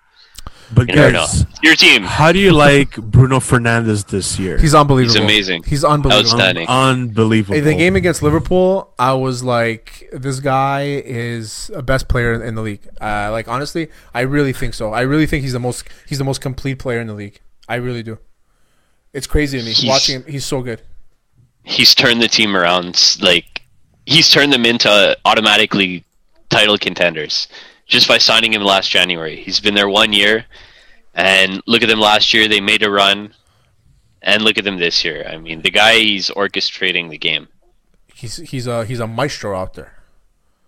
But 0.75 0.89
You 0.89 0.95
never 0.97 1.13
know. 1.13 1.27
Your 1.63 1.77
team, 1.77 2.03
how 2.05 2.33
do 2.33 2.39
you 2.39 2.51
like 2.53 2.97
Bruno 2.97 3.39
Fernandes 3.39 4.07
this 4.07 4.39
year? 4.39 4.57
He's 4.59 4.75
unbelievable. 4.75 5.15
He's 5.15 5.23
amazing. 5.23 5.63
He's 5.65 5.85
unbelievable. 5.85 6.31
Outstanding. 6.33 6.67
unbelievable. 6.69 7.57
In 7.57 7.65
the 7.65 7.75
game 7.75 7.97
against 7.97 8.23
Liverpool, 8.23 8.93
I 8.99 9.13
was 9.13 9.45
like, 9.45 10.09
this 10.13 10.41
guy 10.41 11.03
is 11.05 11.71
a 11.75 11.83
best 11.83 12.09
player 12.09 12.43
in 12.43 12.55
the 12.55 12.63
league. 12.63 12.81
Uh, 13.01 13.31
like 13.31 13.47
honestly, 13.47 13.89
I 14.15 14.23
really 14.23 14.53
think 14.55 14.73
so. 14.75 14.93
I 14.93 15.03
really 15.03 15.27
think 15.27 15.43
he's 15.43 15.53
the 15.53 15.61
most 15.61 15.85
he's 16.09 16.19
the 16.19 16.25
most 16.25 16.41
complete 16.41 16.79
player 16.79 17.01
in 17.01 17.07
the 17.09 17.15
league. 17.15 17.41
I 17.69 17.77
really 17.77 18.03
do. 18.03 18.19
It's 19.13 19.27
crazy 19.29 19.59
to 19.59 19.65
me 19.65 19.73
He's- 19.73 19.89
watching 19.89 20.17
him. 20.23 20.25
He's 20.27 20.45
so 20.47 20.63
good. 20.63 20.81
he's 21.63 21.95
turned 21.95 22.21
the 22.21 22.29
team 22.29 22.57
around. 22.57 23.17
Like 23.21 23.54
he's 24.07 24.29
turned 24.29 24.53
them 24.53 24.65
into 24.67 25.17
automatically 25.25 26.05
title 26.51 26.79
contenders 26.79 27.49
just 27.87 28.09
by 28.09 28.19
signing 28.19 28.53
him 28.53 28.63
last 28.63 28.91
January. 28.91 29.37
He's 29.37 29.61
been 29.61 29.75
there 29.75 29.89
one 29.89 30.13
year, 30.13 30.47
and 31.15 31.63
look 31.67 31.83
at 31.83 31.89
them 31.89 32.01
last 32.01 32.33
year. 32.35 32.49
They 32.49 32.61
made 32.61 32.83
a 32.83 32.91
run, 32.91 33.35
and 34.23 34.43
look 34.43 34.57
at 34.59 34.65
them 34.65 34.79
this 34.79 35.05
year. 35.05 35.27
I 35.29 35.37
mean, 35.37 35.63
the 35.63 35.71
guy 35.71 35.99
he's 35.99 36.31
orchestrating 36.31 37.11
the 37.11 37.19
game. 37.19 37.49
He's 38.15 38.37
he's 38.37 38.67
a 38.67 38.85
he's 38.85 39.01
a 39.01 39.07
maestro 39.07 39.57
out 39.57 39.75
there. 39.75 39.93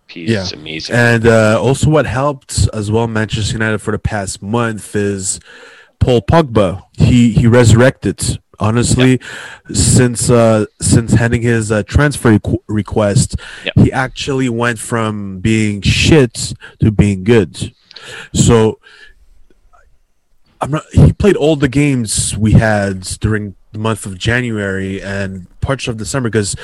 He's 0.08 0.30
Yeah. 0.30 0.46
amazing. 0.52 0.94
And 0.94 1.26
uh, 1.26 1.60
also, 1.60 1.90
what 1.90 2.06
helped 2.06 2.68
as 2.72 2.90
well 2.90 3.06
Manchester 3.08 3.54
United 3.54 3.78
for 3.78 3.90
the 3.92 3.98
past 3.98 4.40
month 4.42 4.94
is 4.94 5.40
Paul 5.98 6.22
Pogba. 6.22 6.82
He 6.98 7.32
he 7.32 7.46
resurrected. 7.46 8.38
Honestly, 8.58 9.20
since 9.72 10.30
uh, 10.30 10.66
since 10.80 11.12
handing 11.12 11.42
his 11.42 11.70
uh, 11.70 11.82
transfer 11.82 12.38
requ- 12.38 12.58
request, 12.66 13.36
Yep. 13.64 13.74
he 13.76 13.92
actually 13.92 14.48
went 14.48 14.78
from 14.78 15.40
being 15.40 15.82
shit 15.82 16.54
to 16.80 16.90
being 16.90 17.22
good. 17.24 17.72
So 18.34 18.78
I'm 20.60 20.70
not. 20.70 20.84
He 20.92 21.12
played 21.12 21.36
all 21.36 21.56
the 21.56 21.68
games 21.68 22.36
we 22.36 22.52
had 22.52 23.00
during 23.20 23.54
the 23.72 23.78
month 23.78 24.06
of 24.06 24.16
January 24.16 25.02
and 25.02 25.46
parts 25.60 25.86
of 25.88 25.98
December 25.98 26.30
because 26.30 26.56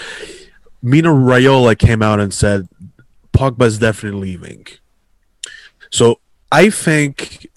Mino 0.82 1.14
Raiola 1.14 1.78
came 1.78 2.02
out 2.02 2.20
and 2.20 2.32
said 2.32 2.68
Pogba's 3.34 3.78
definitely 3.78 4.20
leaving. 4.20 4.66
So 5.90 6.20
I 6.50 6.70
think 6.70 7.48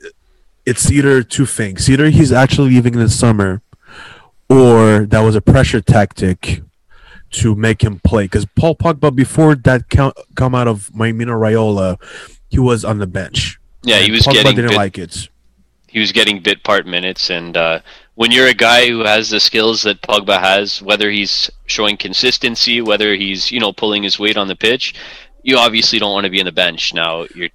it's 0.65 0.91
either 0.91 1.23
two 1.23 1.45
things: 1.45 1.89
either 1.89 2.09
he's 2.09 2.31
actually 2.33 2.71
leaving 2.71 2.95
in 2.95 2.99
the 2.99 3.09
summer, 3.09 3.61
or 4.49 5.05
that 5.05 5.21
was 5.21 5.35
a 5.35 5.41
pressure 5.41 5.81
tactic 5.81 6.61
to 7.31 7.55
make 7.55 7.83
him 7.83 7.99
play. 7.99 8.25
Because 8.25 8.45
Paul 8.45 8.75
Pogba, 8.75 9.15
before 9.15 9.55
that 9.55 9.89
count, 9.89 10.15
come 10.35 10.55
out 10.55 10.67
of 10.67 10.93
my 10.95 11.11
Mino 11.11 11.33
Raiola, 11.33 12.01
he 12.49 12.59
was 12.59 12.85
on 12.85 12.99
the 12.99 13.07
bench. 13.07 13.59
yeah, 13.83 13.99
he 13.99 14.11
was 14.11 14.23
Pogba 14.23 14.33
getting 14.33 14.55
didn't 14.55 14.69
bit, 14.71 14.77
like 14.77 14.97
it. 14.97 15.29
he 15.87 15.99
was 15.99 16.11
getting 16.11 16.41
bit 16.41 16.63
part 16.63 16.85
minutes, 16.85 17.29
and 17.29 17.57
uh, 17.57 17.79
when 18.15 18.31
you're 18.31 18.47
a 18.47 18.53
guy 18.53 18.87
who 18.87 19.03
has 19.03 19.29
the 19.29 19.39
skills 19.39 19.83
that 19.83 20.01
Pogba 20.01 20.39
has, 20.39 20.81
whether 20.81 21.09
he's 21.11 21.49
showing 21.65 21.97
consistency, 21.97 22.81
whether 22.81 23.15
he's 23.15 23.51
you 23.51 23.59
know 23.59 23.73
pulling 23.73 24.03
his 24.03 24.19
weight 24.19 24.37
on 24.37 24.47
the 24.47 24.55
pitch, 24.55 24.95
you 25.43 25.57
obviously 25.57 25.99
don't 25.99 26.13
want 26.13 26.25
to 26.25 26.29
be 26.29 26.39
on 26.39 26.45
the 26.45 26.51
bench. 26.51 26.93
Now 26.93 27.25
you're 27.35 27.49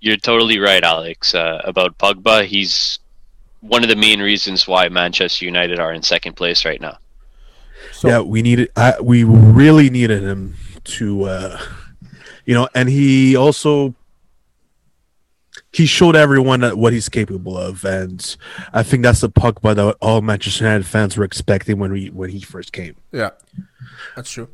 you're 0.00 0.16
totally 0.16 0.58
right, 0.58 0.82
Alex, 0.82 1.34
uh, 1.34 1.60
about 1.64 1.96
Pogba. 1.96 2.44
He's 2.44 2.98
one 3.62 3.84
of 3.84 3.88
the 3.88 3.96
main 3.96 4.20
reasons 4.20 4.66
why 4.66 4.88
Manchester 4.88 5.44
United 5.44 5.78
are 5.78 5.92
in 5.92 6.02
second 6.02 6.34
place 6.34 6.64
right 6.64 6.80
now. 6.80 6.98
So 7.92 8.08
yeah, 8.08 8.20
we 8.20 8.42
needed. 8.42 8.70
I, 8.76 9.00
we 9.00 9.24
really 9.24 9.88
needed 9.88 10.22
him 10.22 10.56
to, 10.84 11.24
uh, 11.24 11.60
you 12.44 12.54
know, 12.54 12.68
and 12.74 12.88
he 12.88 13.36
also 13.36 13.94
he 15.72 15.86
showed 15.86 16.16
everyone 16.16 16.62
what 16.76 16.92
he's 16.92 17.08
capable 17.08 17.56
of, 17.56 17.84
and 17.84 18.36
I 18.72 18.82
think 18.82 19.04
that's 19.04 19.20
the 19.20 19.30
Pogba 19.30 19.76
that 19.76 19.96
all 20.00 20.20
Manchester 20.20 20.64
United 20.64 20.86
fans 20.86 21.16
were 21.16 21.24
expecting 21.24 21.78
when 21.78 21.92
we 21.92 22.08
when 22.08 22.30
he 22.30 22.40
first 22.40 22.72
came. 22.72 22.96
Yeah, 23.12 23.30
that's 24.16 24.30
true. 24.30 24.48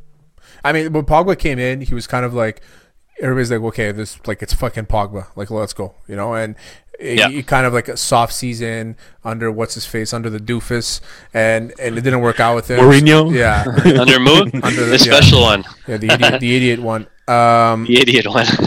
I 0.62 0.72
mean, 0.72 0.92
when 0.92 1.04
Pogba 1.04 1.38
came 1.38 1.58
in, 1.58 1.80
he 1.80 1.94
was 1.94 2.06
kind 2.06 2.26
of 2.26 2.34
like 2.34 2.60
everybody's 3.20 3.50
like, 3.50 3.60
okay, 3.60 3.90
this 3.90 4.20
like 4.26 4.42
it's 4.42 4.52
fucking 4.52 4.86
Pogba, 4.86 5.28
like 5.34 5.50
let's 5.50 5.72
go, 5.72 5.94
you 6.06 6.14
know, 6.14 6.34
and. 6.34 6.54
Yeah. 7.00 7.28
He 7.28 7.42
kind 7.44 7.64
of 7.64 7.72
like 7.72 7.86
a 7.88 7.96
soft 7.96 8.32
season 8.32 8.96
under 9.24 9.52
what's 9.52 9.74
his 9.74 9.86
face 9.86 10.12
under 10.12 10.28
the 10.30 10.40
doofus, 10.40 11.00
and 11.32 11.72
and 11.78 11.96
it 11.96 12.00
didn't 12.02 12.20
work 12.22 12.40
out 12.40 12.56
with 12.56 12.68
him. 12.70 12.80
Mourinho? 12.80 13.32
yeah, 13.32 13.64
Under 14.00 14.18
Moon, 14.18 14.50
Under 14.62 14.84
the- 14.84 14.90
the 14.92 14.98
special 14.98 15.42
one, 15.42 15.64
yeah, 15.86 15.96
the 15.96 16.08
idiot, 16.12 16.40
the 16.40 16.56
idiot 16.56 16.80
one. 16.80 17.06
Um, 17.28 17.84
the 17.84 18.00
idiot 18.00 18.26
one. 18.26 18.46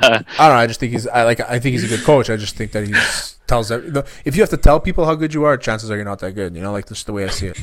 I 0.00 0.18
don't 0.20 0.26
know. 0.38 0.54
I 0.54 0.66
just 0.66 0.80
think 0.80 0.92
he's. 0.92 1.06
I 1.06 1.22
like. 1.24 1.40
I 1.40 1.58
think 1.58 1.72
he's 1.72 1.84
a 1.84 1.88
good 1.96 2.04
coach. 2.04 2.28
I 2.30 2.36
just 2.36 2.56
think 2.56 2.72
that 2.72 2.86
he 2.86 2.94
tells. 3.46 3.70
every- 3.72 4.02
If 4.24 4.36
you 4.36 4.42
have 4.42 4.50
to 4.50 4.56
tell 4.58 4.80
people 4.80 5.04
how 5.06 5.14
good 5.14 5.32
you 5.32 5.44
are, 5.44 5.56
chances 5.56 5.90
are 5.90 5.96
you're 5.96 6.04
not 6.04 6.18
that 6.20 6.32
good. 6.32 6.54
You 6.54 6.62
know, 6.62 6.72
like 6.72 6.86
this 6.86 6.98
is 6.98 7.04
the 7.04 7.12
way 7.12 7.24
I 7.24 7.28
see 7.28 7.46
it. 7.48 7.58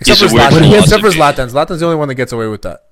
Except 0.00 0.18
for 0.20 0.26
a 0.26 0.32
weird 0.32 0.50
Zlatan. 0.52 0.78
Except 0.82 1.02
for 1.02 1.12
philosophy. 1.12 1.42
Zlatan. 1.42 1.50
Zlatan's 1.52 1.80
the 1.80 1.86
only 1.86 1.98
one 1.98 2.08
that 2.08 2.14
gets 2.16 2.32
away 2.32 2.46
with 2.48 2.62
that. 2.62 2.84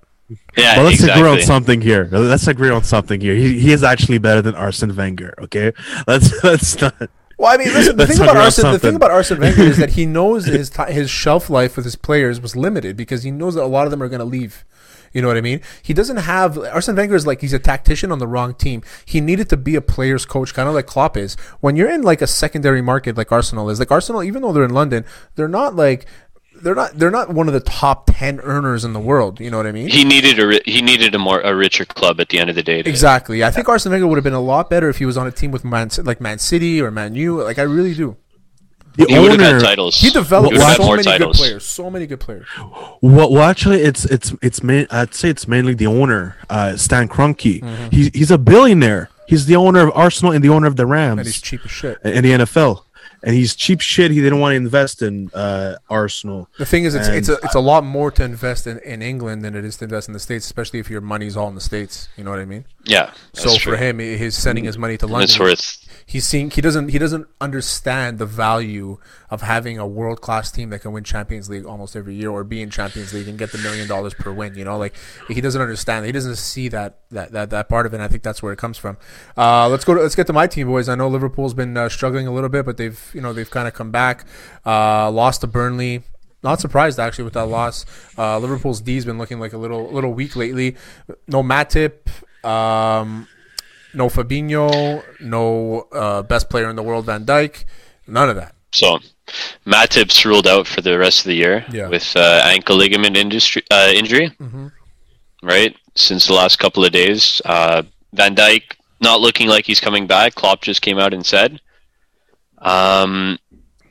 Yeah, 0.57 0.77
But 0.77 0.85
let's 0.85 0.95
exactly. 0.97 1.23
agree 1.23 1.33
on 1.33 1.43
something 1.43 1.81
here. 1.81 2.09
Let's 2.11 2.47
agree 2.47 2.71
on 2.71 2.85
something 2.85 3.21
here. 3.21 3.35
He, 3.35 3.59
he 3.59 3.73
is 3.73 3.83
actually 3.83 4.19
better 4.19 4.43
than 4.43 4.55
Arsene 4.55 4.95
Wenger. 4.95 5.35
Okay, 5.43 5.73
let's 6.07 6.45
let's 6.45 6.81
not. 6.81 6.95
Well, 7.39 7.53
I 7.53 7.57
mean, 7.57 7.69
listen. 7.73 7.97
The 7.97 8.07
thing 8.09 8.17
about 8.19 8.31
about 8.33 8.45
Arsene, 8.45 8.73
the 8.73 8.79
thing 8.79 8.97
about 8.97 9.11
Arsene 9.11 9.41
Wenger 9.41 9.63
is 9.63 9.79
that 9.79 9.91
he 9.99 10.07
knows 10.07 10.47
his 10.47 10.71
ti 10.71 10.85
his 10.93 11.11
shelf 11.11 11.49
life 11.51 11.77
with 11.77 11.85
his 11.85 11.97
players 11.97 12.41
was 12.41 12.55
limited 12.55 12.97
because 12.97 13.23
he 13.23 13.31
knows 13.31 13.55
that 13.55 13.63
a 13.63 13.67
lot 13.67 13.87
of 13.87 13.91
them 13.91 14.03
are 14.03 14.09
going 14.09 14.21
to 14.21 14.25
leave. 14.25 14.65
You 15.13 15.23
know 15.23 15.27
what 15.29 15.37
I 15.37 15.41
mean? 15.41 15.61
He 15.83 15.93
doesn't 15.93 16.19
have 16.19 16.57
Arsene 16.57 16.95
Wenger 16.95 17.17
is 17.17 17.27
like 17.27 17.41
he's 17.41 17.53
a 17.53 17.59
tactician 17.59 18.13
on 18.13 18.21
the 18.21 18.29
wrong 18.29 18.55
team. 18.55 18.83
He 19.05 19.21
needed 19.21 19.49
to 19.49 19.57
be 19.57 19.75
a 19.75 19.81
player's 19.81 20.25
coach, 20.25 20.55
kind 20.55 20.69
of 20.69 20.75
like 20.75 20.87
Klopp 20.87 21.17
is. 21.17 21.35
When 21.61 21.75
you're 21.75 21.91
in 21.91 22.03
like 22.03 22.23
a 22.23 22.29
secondary 22.29 22.81
market 22.83 23.17
like 23.17 23.33
Arsenal 23.33 23.71
is, 23.71 23.81
like 23.81 23.91
Arsenal, 23.91 24.23
even 24.23 24.43
though 24.43 24.53
they're 24.53 24.63
in 24.63 24.75
London, 24.75 25.05
they're 25.35 25.49
not 25.49 25.75
like 25.75 26.07
they're 26.63 26.75
not 26.75 26.99
they're 26.99 27.11
not 27.11 27.31
one 27.33 27.47
of 27.49 27.55
the 27.55 27.61
top 27.61 28.11
ten 28.13 28.41
earners 28.41 28.85
in 28.85 28.93
the 28.93 29.01
world. 29.01 29.41
You 29.41 29.51
know 29.51 29.57
what 29.57 29.67
I 29.67 29.73
mean? 29.73 29.89
He 29.89 30.05
needed 30.05 30.39
a 30.39 30.61
he 30.71 30.83
needed 30.83 31.15
a 31.15 31.19
more 31.19 31.41
a 31.41 31.55
richer 31.55 31.85
club 31.85 32.21
at 32.21 32.29
the 32.29 32.39
end 32.39 32.51
of 32.51 32.57
the 32.57 32.63
day. 32.63 32.83
to- 32.83 32.89
Exactly. 32.89 33.43
I 33.45 33.51
think 33.51 33.69
Arsene 33.69 33.93
Wenger 33.93 34.07
would 34.07 34.17
have 34.17 34.25
been 34.25 34.33
a 34.33 34.41
lot 34.41 34.71
better 34.71 34.89
if 34.89 34.99
he 34.99 35.07
was 35.07 35.17
on 35.17 35.27
a 35.27 35.31
team 35.31 35.51
with 35.51 35.65
Man, 35.65 35.91
like 36.03 36.21
Man 36.21 36.39
City 36.39 36.81
or 36.81 36.91
Man 36.91 37.15
U. 37.15 37.43
Like 37.43 37.59
I 37.59 37.63
really 37.63 37.95
do. 37.95 38.17
The 38.97 39.07
He 39.07 39.19
would 39.19 39.31
have 39.31 39.41
had 39.41 39.55
owner- 39.55 39.61
titles. 39.61 40.01
He 40.01 40.11
developed 40.11 40.53
He 40.53 40.59
would 40.59 40.63
have 40.67 40.77
had 40.79 40.85
so 40.85 40.91
many 40.91 41.03
titles. 41.05 41.37
good 41.37 41.41
players. 41.43 41.65
So 41.65 41.91
many 41.91 42.07
good 42.07 42.19
players. 42.21 42.47
Well, 43.01 43.31
well, 43.33 43.43
actually, 43.43 43.83
it's 43.83 44.05
it's 44.05 44.35
it's 44.43 44.63
main, 44.63 44.87
I'd 44.91 45.15
say 45.15 45.29
it's 45.31 45.47
mainly 45.47 45.75
the 45.75 45.87
owner, 45.87 46.37
uh, 46.51 46.77
Stan 46.77 47.09
Kroenke. 47.09 47.61
Mm-hmm. 47.63 47.89
He's 47.91 48.11
he's 48.13 48.31
a 48.33 48.39
billionaire. 48.39 49.09
He's 49.29 49.47
the 49.47 49.55
owner 49.55 49.79
of 49.87 49.93
Arsenal 49.95 50.33
and 50.33 50.43
the 50.43 50.49
owner 50.49 50.67
of 50.67 50.75
the 50.75 50.87
Rams. 50.87 51.19
And 51.21 51.27
he's 51.29 51.37
Rams 51.37 51.41
cheap 51.41 51.61
as 51.65 51.71
shit. 51.71 51.99
in 52.03 52.25
the 52.25 52.33
NFL. 52.33 52.83
And 53.23 53.35
he's 53.35 53.55
cheap 53.55 53.81
shit. 53.81 54.11
He 54.11 54.21
didn't 54.21 54.41
want 54.41 54.53
to 54.53 54.57
invest 54.57 55.03
in 55.03 55.31
uh, 55.35 55.77
Arsenal. 55.91 56.49
The 56.59 56.65
thing 56.65 56.85
is, 56.85 56.95
it's 56.95 57.09
it's 57.09 57.29
a 57.29 57.37
it's 57.43 57.55
a 57.55 57.61
lot 57.61 57.85
more 57.85 58.11
to 58.13 58.25
invest 58.25 58.67
in, 58.67 58.79
in 58.79 59.03
England 59.03 59.45
than 59.45 59.55
it 59.55 59.65
is 59.65 59.77
to 59.79 59.85
invest 59.85 60.09
in 60.09 60.15
the 60.15 60.21
states, 60.21 60.47
especially 60.47 60.79
if 60.79 60.89
your 60.89 61.03
money's 61.03 61.37
all 61.37 61.49
in 61.49 61.55
the 61.55 61.61
states. 61.61 62.09
You 62.17 62.25
know 62.25 62.31
what 62.31 62.41
I 62.41 62.47
mean? 62.47 62.65
Yeah. 62.85 63.13
So 63.35 63.57
true. 63.57 63.73
for 63.73 63.77
him, 63.77 63.99
he's 63.99 64.37
sending 64.37 64.65
his 64.65 64.79
money 64.79 64.97
to 64.99 65.07
London. 65.07 65.25
it's 65.25 65.39
worth 65.39 65.81
he's 66.11 66.27
seeing 66.27 66.51
he 66.51 66.61
doesn't 66.61 66.89
he 66.89 66.99
doesn't 66.99 67.25
understand 67.41 68.19
the 68.19 68.27
value 68.27 68.99
of 69.31 69.43
having 69.43 69.79
a 69.79 69.87
world 69.87 70.21
class 70.21 70.51
team 70.51 70.71
that 70.71 70.81
can 70.81 70.91
win 70.91 71.05
Champions 71.05 71.49
League 71.49 71.65
almost 71.65 71.95
every 71.95 72.15
year 72.17 72.31
or 72.31 72.43
be 72.43 72.61
in 72.61 72.69
Champions 72.69 73.15
League 73.15 73.29
and 73.29 73.39
get 73.39 73.53
the 73.53 73.59
million 73.59 73.87
dollars 73.87 74.13
per 74.13 74.33
win. 74.33 74.57
You 74.57 74.65
know, 74.65 74.77
like 74.77 74.95
he 75.29 75.41
doesn't 75.41 75.63
understand. 75.63 76.07
He 76.07 76.13
doesn't 76.13 76.35
see 76.35 76.69
that 76.69 76.99
that 77.13 77.31
that, 77.31 77.51
that 77.51 77.69
part 77.69 77.87
of 77.87 77.93
it. 77.93 77.97
And 77.97 78.03
I 78.03 78.09
think 78.09 78.25
that's 78.25 78.43
where 78.43 78.53
it 78.53 78.59
comes 78.59 78.77
from. 78.77 78.97
Uh, 79.37 79.69
let's 79.69 79.85
go. 79.85 79.95
To, 79.95 80.01
let's 80.01 80.17
get 80.17 80.27
to 80.27 80.33
my 80.33 80.49
team, 80.49 80.67
boys. 80.67 80.89
I 80.89 80.97
know 80.97 81.09
Liverpool's 81.09 81.55
been 81.55 81.77
uh, 81.77 81.89
struggling 81.89 82.27
a 82.27 82.33
little 82.33 82.51
bit, 82.51 82.67
but 82.67 82.77
they've 82.77 83.01
you 83.15 83.21
know 83.21 83.33
they've 83.33 83.51
kind 83.51 83.69
of 83.69 83.75
come 83.75 83.93
back. 83.93 84.27
Uh, 84.67 85.11
lost 85.11 85.43
to 85.43 85.47
Burnley. 85.47 86.03
Not 86.43 86.59
surprised 86.59 86.99
actually 86.99 87.25
with 87.25 87.35
that 87.35 87.47
loss. 87.47 87.85
Uh, 88.19 88.39
Liverpool's 88.39 88.81
D's 88.81 89.05
been 89.05 89.19
looking 89.19 89.39
like 89.39 89.53
a 89.53 89.59
little 89.59 89.89
little 89.93 90.13
weak 90.13 90.35
lately. 90.35 90.77
No 91.29 91.45
Matip. 91.45 92.09
Um, 92.45 93.29
no 93.95 94.09
Fabinho, 94.09 95.03
no 95.21 95.81
uh, 95.93 96.23
best 96.23 96.49
player 96.51 96.71
in 96.71 96.77
the 96.77 96.83
world, 96.83 97.07
Van 97.07 97.25
Dijk, 97.27 97.65
none 98.07 98.31
of 98.31 98.37
that. 98.37 98.55
so. 98.73 98.99
Matip's 99.65 100.25
ruled 100.25 100.49
out 100.49 100.67
for 100.67 100.81
the 100.81 100.99
rest 100.99 101.21
of 101.21 101.27
the 101.27 101.35
year 101.35 101.65
Yeah. 101.71 101.87
with 101.87 102.17
uh, 102.17 102.43
ankle 102.47 102.75
ligament 102.77 103.17
industry, 103.17 103.63
uh, 103.71 103.91
injury. 103.95 104.31
Mhm. 104.41 104.73
Right 105.41 105.77
since 105.95 106.27
the 106.27 106.33
last 106.35 106.59
couple 106.59 106.85
of 106.85 106.91
days, 106.91 107.41
uh, 107.45 107.83
Van 108.13 108.35
Dijk 108.35 108.63
not 109.01 109.21
looking 109.21 109.47
like 109.49 109.67
he's 109.67 109.79
coming 109.81 110.09
back. 110.09 110.35
Klopp 110.35 110.63
just 110.63 110.83
came 110.83 110.99
out 110.99 111.15
and 111.15 111.25
said, 111.25 111.61
um, 112.59 113.39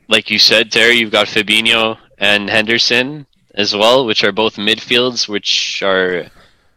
like 0.08 0.28
you 0.30 0.38
said, 0.38 0.70
Terry, 0.70 0.96
you've 0.98 1.10
got 1.12 1.26
Fabinho 1.26 1.96
and 2.18 2.50
Henderson 2.50 3.26
as 3.54 3.74
well, 3.74 4.04
which 4.06 4.22
are 4.24 4.32
both 4.32 4.56
midfields, 4.56 5.26
which 5.28 5.82
are 5.82 6.26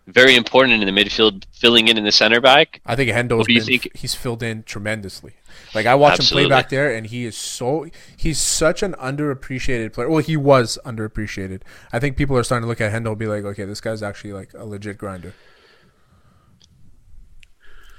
very 0.08 0.36
important 0.36 0.82
in 0.84 0.94
the 0.94 1.02
midfield, 1.02 1.46
filling 1.52 1.88
in 1.88 1.98
in 1.98 2.04
the 2.04 2.12
center 2.12 2.42
back. 2.42 2.82
I 2.86 2.96
think 2.96 3.10
Hendo's 3.10 3.40
What 3.40 3.48
do 3.48 3.54
you 3.54 3.60
been, 3.60 3.68
think? 3.80 3.96
he's 3.96 4.16
filled 4.16 4.44
in 4.44 4.64
tremendously. 4.64 5.34
Like 5.74 5.86
I 5.86 5.96
watch 5.96 6.20
him 6.20 6.26
play 6.26 6.48
back 6.48 6.70
there, 6.70 6.94
and 6.94 7.08
he 7.08 7.26
is 7.26 7.38
so 7.38 7.88
he's 8.18 8.40
such 8.40 8.84
an 8.84 8.94
underappreciated 8.94 9.94
player. 9.94 10.10
Well, 10.10 10.22
he 10.24 10.36
was 10.38 10.78
underappreciated. 10.86 11.62
I 11.92 12.00
think 12.00 12.18
people 12.18 12.38
are 12.38 12.44
starting 12.44 12.64
to 12.64 12.68
look 12.68 12.82
at 12.82 12.92
Hendo 12.92 13.10
and 13.10 13.18
be 13.18 13.28
like, 13.28 13.44
okay, 13.44 13.66
this 13.66 13.82
guy's 13.82 14.04
actually 14.04 14.34
like 14.34 14.54
a 14.54 14.66
legit 14.66 14.98
grinder. 14.98 15.34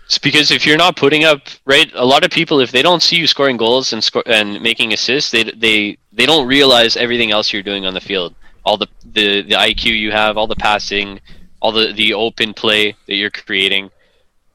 It's 0.07 0.19
because 0.19 0.51
if 0.51 0.67
you're 0.67 0.77
not 0.77 0.97
putting 0.97 1.25
up 1.25 1.41
right, 1.65 1.91
a 1.95 2.05
lot 2.05 2.25
of 2.25 2.31
people 2.31 2.61
if 2.61 2.71
they 2.71 2.83
don't 2.83 3.03
see 3.03 3.17
you 3.17 3.27
scoring 3.27 3.57
goals 3.57 3.93
and 3.93 4.05
score 4.05 4.23
and 4.27 4.61
making 4.61 4.93
assists, 4.93 5.31
they 5.31 5.45
they 5.45 5.97
they 6.13 6.27
don't 6.27 6.47
realize 6.47 6.97
everything 6.97 7.31
else 7.31 7.53
you're 7.53 7.63
doing 7.63 7.87
on 7.87 7.95
the 7.95 8.01
field. 8.01 8.35
All 8.65 8.77
the 8.77 8.87
the, 9.05 9.43
the 9.43 9.55
IQ 9.55 9.99
you 9.99 10.13
have, 10.13 10.37
all 10.37 10.47
the 10.47 10.57
passing, 10.57 11.21
all 11.65 11.73
the 11.73 11.93
the 11.93 12.13
open 12.13 12.53
play 12.53 12.95
that 13.07 13.15
you're 13.15 13.31
creating. 13.31 13.91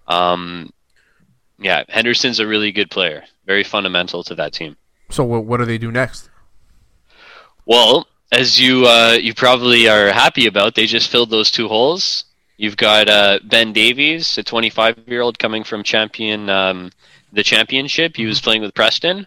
Um, 0.07 0.71
yeah, 1.57 1.83
Henderson's 1.89 2.39
a 2.39 2.45
really 2.45 2.71
good 2.71 2.91
player, 2.91 3.23
very 3.47 3.63
fundamental 3.63 4.23
to 4.25 4.35
that 4.35 4.53
team. 4.53 4.77
So 5.09 5.23
what, 5.23 5.43
what 5.43 5.57
do 5.57 5.65
they 5.65 5.79
do 5.79 5.91
next? 5.91 6.29
Well, 7.65 8.07
as 8.31 8.61
you 8.61 8.85
uh, 8.85 9.17
you 9.19 9.33
probably 9.33 9.89
are 9.89 10.11
happy 10.11 10.45
about, 10.45 10.75
they 10.75 10.85
just 10.85 11.09
filled 11.09 11.31
those 11.31 11.49
two 11.49 11.67
holes. 11.67 12.25
You've 12.57 12.77
got 12.77 13.09
uh, 13.09 13.39
Ben 13.43 13.73
Davies, 13.73 14.37
a 14.37 14.43
25 14.43 15.07
year 15.07 15.21
old 15.21 15.39
coming 15.39 15.63
from 15.63 15.81
champion 15.81 16.47
um, 16.47 16.91
the 17.33 17.43
championship. 17.43 18.17
He 18.17 18.27
was 18.27 18.39
playing 18.39 18.61
with 18.61 18.75
Preston, 18.75 19.25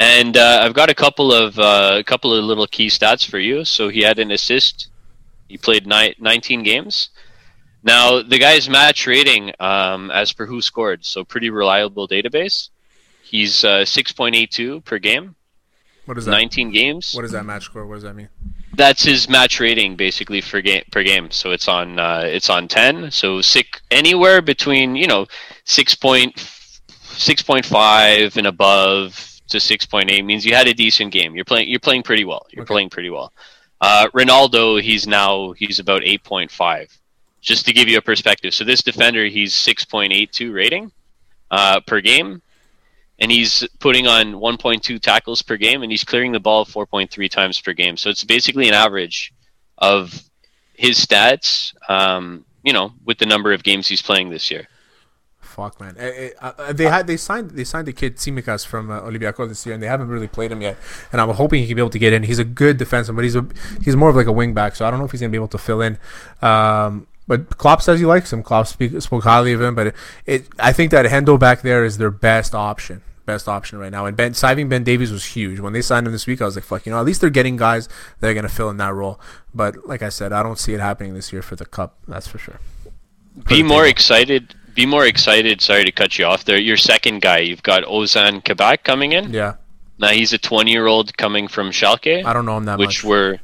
and 0.00 0.36
uh, 0.36 0.60
I've 0.64 0.74
got 0.74 0.90
a 0.90 0.94
couple 0.94 1.32
of 1.32 1.56
uh, 1.56 1.98
a 2.00 2.04
couple 2.04 2.34
of 2.34 2.44
little 2.44 2.66
key 2.66 2.88
stats 2.88 3.24
for 3.24 3.38
you. 3.38 3.64
So 3.64 3.90
he 3.90 4.00
had 4.00 4.18
an 4.18 4.32
assist. 4.32 4.88
He 5.48 5.56
played 5.58 5.86
ni- 5.86 6.14
19 6.18 6.62
games. 6.62 7.10
Now 7.82 8.22
the 8.22 8.38
guy's 8.38 8.68
match 8.68 9.06
rating, 9.06 9.52
um, 9.60 10.10
as 10.10 10.32
per 10.32 10.46
WhoScored, 10.46 11.04
so 11.04 11.24
pretty 11.24 11.50
reliable 11.50 12.08
database. 12.08 12.70
He's 13.22 13.64
uh, 13.64 13.80
6.82 13.84 14.84
per 14.84 14.98
game, 14.98 15.34
What 16.04 16.16
is 16.18 16.24
that? 16.26 16.30
19 16.32 16.70
games 16.70 17.14
What 17.14 17.24
is 17.24 17.32
that 17.32 17.44
match 17.44 17.64
score? 17.64 17.86
What 17.86 17.94
does 17.94 18.02
that 18.04 18.14
mean? 18.16 18.28
that's 18.74 19.04
his 19.04 19.26
match 19.28 19.58
rating 19.58 19.96
basically 19.96 20.42
for 20.42 20.60
game 20.60 20.82
per 20.92 21.02
game. 21.02 21.30
So 21.30 21.50
it's 21.52 21.66
on 21.66 21.98
uh, 21.98 22.22
it's 22.26 22.50
on 22.50 22.68
ten. 22.68 23.10
So 23.10 23.40
six 23.40 23.80
anywhere 23.90 24.42
between 24.42 24.96
you 24.96 25.06
know 25.06 25.26
six 25.64 25.94
point 25.94 26.38
six 27.04 27.40
point 27.42 27.64
five 27.64 28.36
and 28.36 28.46
above 28.46 29.40
to 29.48 29.58
six 29.60 29.86
point 29.86 30.10
eight 30.10 30.24
means 30.26 30.44
you 30.44 30.54
had 30.54 30.68
a 30.68 30.74
decent 30.74 31.10
game. 31.12 31.34
You're 31.34 31.46
playing 31.46 31.68
you're 31.70 31.80
playing 31.80 32.02
pretty 32.02 32.24
well. 32.26 32.44
You're 32.50 32.64
Okay. 32.64 32.74
playing 32.74 32.90
pretty 32.90 33.08
well. 33.08 33.32
Uh, 33.80 34.08
Ronaldo, 34.14 34.80
he's 34.80 35.06
now 35.06 35.52
he's 35.52 35.78
about 35.78 36.02
eight 36.04 36.22
point 36.22 36.50
five. 36.50 36.96
Just 37.40 37.66
to 37.66 37.72
give 37.72 37.88
you 37.88 37.98
a 37.98 38.02
perspective, 38.02 38.54
so 38.54 38.64
this 38.64 38.82
defender 38.82 39.26
he's 39.26 39.54
six 39.54 39.84
point 39.84 40.12
eight 40.12 40.32
two 40.32 40.52
rating 40.52 40.90
uh, 41.50 41.80
per 41.80 42.00
game, 42.00 42.42
and 43.18 43.30
he's 43.30 43.66
putting 43.78 44.06
on 44.06 44.34
1.2 44.34 45.00
tackles 45.00 45.42
per 45.42 45.56
game, 45.56 45.82
and 45.82 45.90
he's 45.90 46.04
clearing 46.04 46.32
the 46.32 46.40
ball 46.40 46.64
4.3 46.64 47.30
times 47.30 47.60
per 47.60 47.72
game. 47.72 47.96
So 47.96 48.10
it's 48.10 48.24
basically 48.24 48.68
an 48.68 48.74
average 48.74 49.32
of 49.78 50.22
his 50.74 50.98
stats, 50.98 51.74
um, 51.88 52.44
you 52.62 52.72
know, 52.72 52.92
with 53.04 53.18
the 53.18 53.26
number 53.26 53.52
of 53.52 53.62
games 53.62 53.88
he's 53.88 54.02
playing 54.02 54.30
this 54.30 54.50
year. 54.50 54.68
Fuck 55.56 55.80
man, 55.80 55.96
Eh, 55.98 56.04
eh, 56.04 56.30
uh, 56.42 56.70
they 56.74 56.84
had 56.84 57.06
they 57.06 57.16
signed 57.16 57.52
they 57.52 57.64
signed 57.64 57.88
the 57.88 57.92
kid 57.94 58.16
Tsimikas 58.16 58.66
from 58.66 58.90
uh, 58.90 59.00
Olympiacos 59.00 59.48
this 59.48 59.64
year, 59.64 59.72
and 59.74 59.82
they 59.82 59.86
haven't 59.86 60.08
really 60.08 60.28
played 60.28 60.52
him 60.52 60.60
yet. 60.60 60.76
And 61.12 61.18
I'm 61.18 61.30
hoping 61.30 61.62
he 61.62 61.66
can 61.66 61.76
be 61.76 61.80
able 61.80 61.90
to 61.90 61.98
get 61.98 62.12
in. 62.12 62.24
He's 62.24 62.38
a 62.38 62.44
good 62.44 62.78
defenseman, 62.78 63.16
but 63.16 63.24
he's 63.24 63.36
a 63.36 63.46
he's 63.82 63.96
more 63.96 64.10
of 64.10 64.16
like 64.16 64.26
a 64.26 64.32
wing 64.32 64.52
back, 64.52 64.76
so 64.76 64.84
I 64.84 64.90
don't 64.90 64.98
know 64.98 65.06
if 65.06 65.12
he's 65.12 65.22
gonna 65.22 65.30
be 65.30 65.38
able 65.38 65.48
to 65.48 65.58
fill 65.58 65.80
in. 65.80 65.96
Um, 66.42 67.06
but 67.26 67.56
Klopp 67.56 67.80
says 67.80 67.98
he 67.98 68.04
likes 68.04 68.30
him. 68.30 68.42
Klopp 68.42 68.66
speak, 68.66 69.00
spoke 69.00 69.24
highly 69.24 69.54
of 69.54 69.62
him, 69.62 69.74
but 69.74 69.86
it, 69.88 69.94
it 70.26 70.48
I 70.58 70.74
think 70.74 70.90
that 70.90 71.06
Hendo 71.06 71.40
back 71.40 71.62
there 71.62 71.86
is 71.86 71.96
their 71.96 72.10
best 72.10 72.54
option. 72.54 73.00
Best 73.24 73.48
option 73.48 73.78
right 73.78 73.90
now, 73.90 74.04
and 74.04 74.14
Ben 74.14 74.34
signing 74.34 74.68
Ben 74.68 74.84
Davies 74.84 75.10
was 75.10 75.24
huge. 75.24 75.58
When 75.58 75.72
they 75.72 75.82
signed 75.82 76.06
him 76.06 76.12
this 76.12 76.26
week, 76.26 76.42
I 76.42 76.44
was 76.44 76.54
like, 76.54 76.64
"Fuck, 76.64 76.84
you 76.84 76.92
know, 76.92 77.00
at 77.00 77.06
least 77.06 77.22
they're 77.22 77.30
getting 77.30 77.56
guys 77.56 77.88
that 78.20 78.28
are 78.28 78.34
gonna 78.34 78.48
fill 78.48 78.68
in 78.68 78.76
that 78.76 78.92
role." 78.94 79.18
But 79.54 79.88
like 79.88 80.02
I 80.02 80.10
said, 80.10 80.34
I 80.34 80.42
don't 80.42 80.58
see 80.58 80.74
it 80.74 80.80
happening 80.80 81.14
this 81.14 81.32
year 81.32 81.40
for 81.42 81.56
the 81.56 81.64
cup. 81.64 81.96
That's 82.06 82.28
for 82.28 82.36
sure. 82.36 82.60
Be 83.48 83.62
more 83.62 83.80
table. 83.80 83.90
excited. 83.90 84.54
Be 84.76 84.86
more 84.86 85.06
excited. 85.06 85.60
Sorry 85.60 85.84
to 85.84 85.90
cut 85.90 86.18
you 86.18 86.26
off 86.26 86.44
there. 86.44 86.58
Your 86.58 86.76
second 86.76 87.22
guy, 87.22 87.38
you've 87.38 87.62
got 87.62 87.82
Ozan 87.84 88.44
Kabak 88.44 88.84
coming 88.84 89.12
in. 89.12 89.32
Yeah, 89.32 89.54
Now 89.98 90.08
he's 90.08 90.32
a 90.32 90.38
20 90.38 90.70
year 90.70 90.86
old 90.86 91.16
coming 91.16 91.48
from 91.48 91.70
Schalke. 91.70 92.24
I 92.24 92.32
don't 92.32 92.44
know 92.44 92.58
him 92.58 92.66
that 92.66 92.78
which 92.78 93.02
much. 93.02 93.04
were 93.04 93.38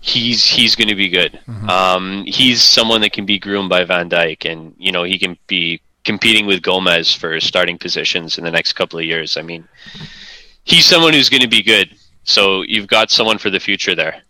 he's 0.00 0.44
he's 0.44 0.74
going 0.74 0.88
to 0.88 0.94
be 0.94 1.08
good. 1.08 1.38
Mm-hmm. 1.46 1.68
Um, 1.68 2.24
he's 2.26 2.62
someone 2.62 3.00
that 3.02 3.12
can 3.12 3.26
be 3.26 3.38
groomed 3.38 3.68
by 3.68 3.84
Van 3.84 4.08
Dijk, 4.08 4.50
and 4.50 4.74
you 4.78 4.92
know 4.92 5.02
he 5.04 5.18
can 5.18 5.36
be 5.46 5.80
competing 6.04 6.46
with 6.46 6.62
Gomez 6.62 7.14
for 7.14 7.40
starting 7.40 7.78
positions 7.78 8.38
in 8.38 8.44
the 8.44 8.50
next 8.50 8.74
couple 8.74 8.98
of 8.98 9.04
years. 9.04 9.36
I 9.36 9.42
mean, 9.42 9.66
he's 10.64 10.84
someone 10.84 11.14
who's 11.14 11.28
going 11.28 11.42
to 11.42 11.48
be 11.48 11.62
good. 11.62 11.94
So 12.24 12.62
you've 12.62 12.86
got 12.86 13.10
someone 13.10 13.38
for 13.38 13.50
the 13.50 13.60
future 13.60 13.94
there. 13.94 14.22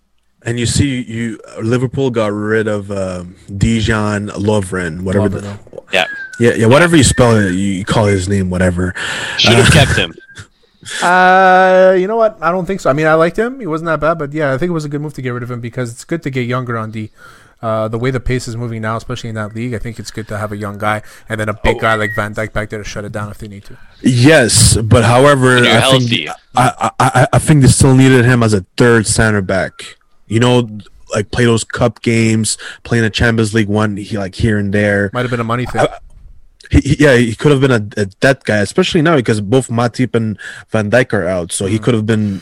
And 0.43 0.59
you 0.59 0.67
see, 0.67 1.03
you 1.03 1.41
Liverpool 1.63 2.11
got 2.11 2.33
rid 2.33 2.69
of 2.69 2.91
um, 2.91 3.37
Dejan 3.49 4.29
Lovren, 4.31 5.03
whatever. 5.03 5.29
the, 5.29 5.59
Yeah, 5.93 6.07
yeah, 6.39 6.55
yeah, 6.55 6.67
whatever 6.67 6.97
you 6.97 7.05
spell 7.05 7.37
it, 7.37 7.53
you, 7.53 7.59
you 7.81 7.85
call 7.85 8.07
his 8.07 8.29
name, 8.29 8.51
whatever. 8.51 8.95
should 9.39 9.55
have 9.55 9.71
kept 9.73 9.97
him. 9.97 10.15
Uh, 11.03 11.97
you 11.99 12.07
know 12.07 12.17
what? 12.17 12.37
I 12.43 12.51
don't 12.51 12.67
think 12.67 12.79
so. 12.81 12.91
I 12.91 12.93
mean, 12.93 13.07
I 13.07 13.15
liked 13.15 13.39
him. 13.39 13.59
He 13.59 13.67
wasn't 13.67 13.87
that 13.87 14.01
bad, 14.01 14.19
but 14.19 14.35
yeah, 14.35 14.53
I 14.53 14.59
think 14.59 14.69
it 14.69 14.75
was 14.75 14.85
a 14.85 14.89
good 14.91 15.01
move 15.01 15.15
to 15.15 15.23
get 15.23 15.31
rid 15.31 15.43
of 15.43 15.51
him 15.51 15.61
because 15.63 15.91
it's 15.91 16.05
good 16.05 16.23
to 16.25 16.31
get 16.31 16.43
younger 16.43 16.77
on 16.77 16.91
D. 16.91 17.11
Uh, 17.63 17.89
the 17.89 17.99
way 17.99 18.11
the 18.11 18.21
pace 18.21 18.47
is 18.47 18.55
moving 18.55 18.83
now, 18.83 18.95
especially 18.97 19.31
in 19.31 19.35
that 19.37 19.55
league, 19.55 19.73
I 19.73 19.79
think 19.79 19.99
it's 19.99 20.11
good 20.11 20.29
to 20.29 20.37
have 20.37 20.53
a 20.53 20.57
young 20.59 20.77
guy 20.77 21.01
and 21.27 21.41
then 21.41 21.49
a 21.49 21.55
big 21.55 21.77
Oh. 21.77 21.81
guy 21.81 21.95
like 21.95 22.15
Van 22.15 22.35
Dijk 22.35 22.53
back 22.53 22.69
there 22.69 22.79
to 22.81 22.85
shut 22.85 23.07
it 23.07 23.13
down 23.13 23.31
if 23.31 23.39
they 23.39 23.49
need 23.49 23.65
to. 23.65 23.79
Yes, 24.03 24.77
but 24.77 25.05
however, 25.05 25.57
I 25.65 25.69
healthy. 25.69 26.27
think 26.27 26.31
I, 26.55 26.91
I 27.01 27.09
I 27.23 27.29
I 27.33 27.39
think 27.39 27.63
they 27.63 27.69
still 27.69 27.95
needed 27.95 28.27
him 28.27 28.43
as 28.43 28.53
a 28.53 28.67
third 28.77 29.07
center 29.07 29.41
back. 29.41 29.97
You 30.27 30.41
know, 30.41 30.69
like 31.15 31.31
play 31.31 31.47
those 31.47 31.65
cup 31.65 32.03
games, 32.03 32.59
playing 32.83 33.05
a 33.05 33.11
Champions 33.11 33.55
League 33.55 33.69
one, 33.69 33.97
he 33.97 34.19
like 34.19 34.35
here 34.35 34.59
and 34.59 34.75
there. 34.75 35.09
Might 35.15 35.23
have 35.23 35.31
been 35.31 35.41
a 35.41 35.45
money 35.45 35.65
thing. 35.65 35.81
He, 35.81 35.87
he- 36.81 36.97
yeah, 37.05 37.17
he 37.17 37.35
could 37.35 37.53
have 37.53 37.61
been 37.61 37.71
a, 37.71 38.03
a 38.03 38.07
that 38.21 38.45
guy, 38.45 38.59
especially 38.59 39.03
now 39.03 39.17
because 39.17 39.41
both 39.41 39.69
Matip 39.69 40.15
and 40.15 40.39
Van 40.69 40.91
Dijk 40.91 41.13
are 41.13 41.27
out, 41.27 41.53
so 41.53 41.65
Mm. 41.67 41.71
he 41.71 41.79
could 41.79 41.95
have 41.95 42.07
been. 42.07 42.41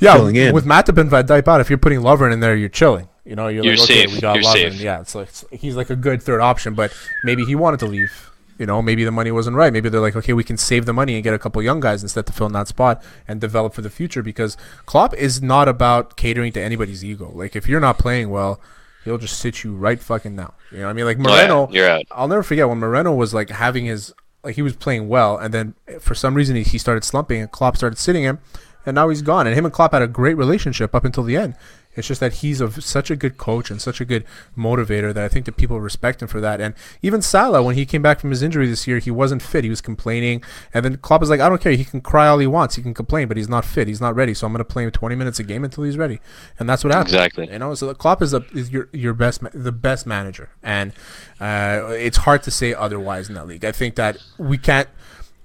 yeah, 0.00 0.14
filling 0.14 0.36
in. 0.36 0.54
with 0.54 0.64
Matip 0.64 0.98
and 0.98 1.10
Van 1.10 1.26
Dijk 1.26 1.46
out, 1.48 1.60
if 1.60 1.68
you're 1.70 1.78
putting 1.78 2.00
Lovren 2.00 2.32
in 2.32 2.40
there, 2.40 2.56
you're 2.56 2.68
chilling. 2.68 3.08
You 3.24 3.36
know, 3.36 3.48
you're, 3.48 3.62
You're 3.64 3.76
like, 3.76 3.90
okay, 3.90 4.06
we 4.06 4.20
got 4.20 4.34
You're 4.36 4.44
Lovren. 4.44 4.52
safe. 4.72 4.80
Yeah, 4.80 5.00
it's 5.00 5.14
like 5.14 5.28
it's, 5.28 5.44
he's 5.52 5.76
like 5.76 5.90
a 5.90 5.96
good 5.96 6.22
third 6.22 6.40
option, 6.40 6.74
but 6.74 6.92
maybe 7.22 7.44
he 7.44 7.54
wanted 7.54 7.80
to 7.80 7.86
leave. 7.86 8.26
You 8.58 8.66
know, 8.66 8.82
maybe 8.82 9.04
the 9.04 9.10
money 9.10 9.30
wasn't 9.30 9.56
right. 9.56 9.72
Maybe 9.72 9.88
they're 9.88 10.00
like, 10.02 10.16
okay, 10.16 10.34
we 10.34 10.44
can 10.44 10.58
save 10.58 10.84
the 10.84 10.92
money 10.92 11.14
and 11.14 11.24
get 11.24 11.32
a 11.32 11.38
couple 11.38 11.62
young 11.62 11.80
guys 11.80 12.02
instead 12.02 12.26
to 12.26 12.32
fill 12.32 12.46
in 12.46 12.52
that 12.52 12.68
spot 12.68 13.02
and 13.26 13.40
develop 13.40 13.72
for 13.72 13.80
the 13.80 13.88
future. 13.88 14.22
Because 14.22 14.56
Klopp 14.84 15.14
is 15.14 15.40
not 15.40 15.66
about 15.66 16.16
catering 16.18 16.52
to 16.52 16.60
anybody's 16.60 17.02
ego. 17.02 17.30
Like 17.34 17.56
if 17.56 17.66
you're 17.68 17.80
not 17.80 17.98
playing 17.98 18.28
well, 18.28 18.60
he'll 19.04 19.18
just 19.18 19.38
sit 19.38 19.64
you 19.64 19.74
right 19.74 20.00
fucking 20.00 20.34
now. 20.36 20.54
You 20.70 20.78
know, 20.78 20.84
what 20.84 20.90
I 20.90 20.92
mean, 20.94 21.04
like 21.04 21.18
Oh, 21.18 21.22
yeah, 21.28 21.46
Moreno. 21.48 21.68
you're 21.72 21.88
out. 21.88 22.02
I'll 22.10 22.28
never 22.28 22.42
forget 22.42 22.68
when 22.68 22.78
Moreno 22.78 23.12
was 23.14 23.32
like 23.34 23.50
having 23.50 23.86
his 23.86 24.12
like 24.42 24.54
he 24.54 24.62
was 24.62 24.74
playing 24.76 25.08
well, 25.08 25.36
and 25.36 25.52
then 25.52 25.74
for 26.00 26.14
some 26.14 26.34
reason 26.34 26.56
he, 26.56 26.62
he 26.62 26.78
started 26.78 27.04
slumping, 27.04 27.40
and 27.42 27.50
Klopp 27.50 27.76
started 27.76 27.98
sitting 27.98 28.22
him, 28.22 28.38
and 28.86 28.94
now 28.94 29.08
he's 29.08 29.20
gone. 29.22 29.46
And 29.46 29.54
him 29.56 29.64
and 29.66 29.74
Klopp 29.74 29.92
had 29.92 30.00
a 30.02 30.06
great 30.06 30.36
relationship 30.36 30.94
up 30.94 31.04
until 31.04 31.24
the 31.24 31.36
end. 31.36 31.54
It's 31.96 32.06
just 32.06 32.20
that 32.20 32.34
he's 32.34 32.60
a, 32.60 32.70
such 32.80 33.10
a 33.10 33.16
good 33.16 33.36
coach 33.36 33.70
and 33.70 33.80
such 33.80 34.00
a 34.00 34.04
good 34.04 34.24
motivator 34.56 35.12
that 35.12 35.24
I 35.24 35.28
think 35.28 35.44
that 35.46 35.56
people 35.56 35.80
respect 35.80 36.22
him 36.22 36.28
for 36.28 36.40
that. 36.40 36.60
And 36.60 36.74
even 37.02 37.20
Salah, 37.20 37.62
when 37.62 37.74
he 37.74 37.84
came 37.84 38.00
back 38.00 38.20
from 38.20 38.30
his 38.30 38.42
injury 38.42 38.68
this 38.68 38.86
year, 38.86 38.98
he 38.98 39.10
wasn't 39.10 39.42
fit. 39.42 39.64
He 39.64 39.70
was 39.70 39.80
complaining, 39.80 40.42
and 40.72 40.84
then 40.84 40.98
Klopp 40.98 41.22
is 41.22 41.30
like, 41.30 41.40
"I 41.40 41.48
don't 41.48 41.60
care. 41.60 41.72
He 41.72 41.84
can 41.84 42.00
cry 42.00 42.28
all 42.28 42.38
he 42.38 42.46
wants. 42.46 42.76
He 42.76 42.82
can 42.82 42.94
complain, 42.94 43.26
but 43.26 43.36
he's 43.36 43.48
not 43.48 43.64
fit. 43.64 43.88
He's 43.88 44.00
not 44.00 44.14
ready. 44.14 44.34
So 44.34 44.46
I'm 44.46 44.52
going 44.52 44.58
to 44.58 44.64
play 44.64 44.84
him 44.84 44.90
20 44.90 45.14
minutes 45.16 45.40
a 45.40 45.42
game 45.42 45.64
until 45.64 45.84
he's 45.84 45.98
ready." 45.98 46.20
And 46.58 46.68
that's 46.68 46.84
what 46.84 46.92
happened. 46.92 47.08
Exactly. 47.14 47.50
You 47.50 47.58
know, 47.58 47.74
so 47.74 47.92
Klopp 47.94 48.22
is, 48.22 48.32
a, 48.32 48.44
is 48.54 48.70
your 48.70 48.88
your 48.92 49.14
best 49.14 49.42
ma- 49.42 49.50
the 49.52 49.72
best 49.72 50.06
manager, 50.06 50.50
and 50.62 50.92
uh, 51.40 51.88
it's 51.90 52.18
hard 52.18 52.42
to 52.44 52.50
say 52.50 52.72
otherwise 52.72 53.28
in 53.28 53.34
that 53.34 53.46
league. 53.46 53.64
I 53.64 53.72
think 53.72 53.96
that 53.96 54.18
we 54.38 54.58
can't 54.58 54.88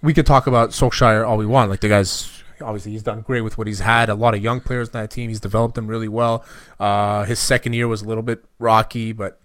we 0.02 0.14
could 0.14 0.26
talk 0.28 0.46
about 0.46 0.70
Solskjaer 0.70 1.28
all 1.28 1.38
we 1.38 1.48
want. 1.48 1.72
Like 1.72 1.80
the 1.80 1.90
guy's 1.90 2.35
obviously 2.62 2.92
he's 2.92 3.04
done 3.04 3.22
great 3.22 3.42
with 3.42 3.58
what 3.58 3.68
he's 3.68 3.80
had. 3.80 4.10
A 4.10 4.16
lot 4.16 4.34
of 4.36 4.42
young 4.44 4.60
players 4.62 4.90
in 4.90 4.94
that 4.94 5.12
team. 5.12 5.30
He's 5.30 5.40
developed 5.40 5.76
them 5.76 5.88
really 5.88 6.08
well. 6.08 6.44
Uh, 6.80 7.24
his 7.26 7.40
second 7.40 7.74
year 7.74 7.88
was 7.88 8.02
a 8.02 8.06
little 8.06 8.24
bit 8.24 8.44
rocky, 8.60 9.12
but 9.14 9.40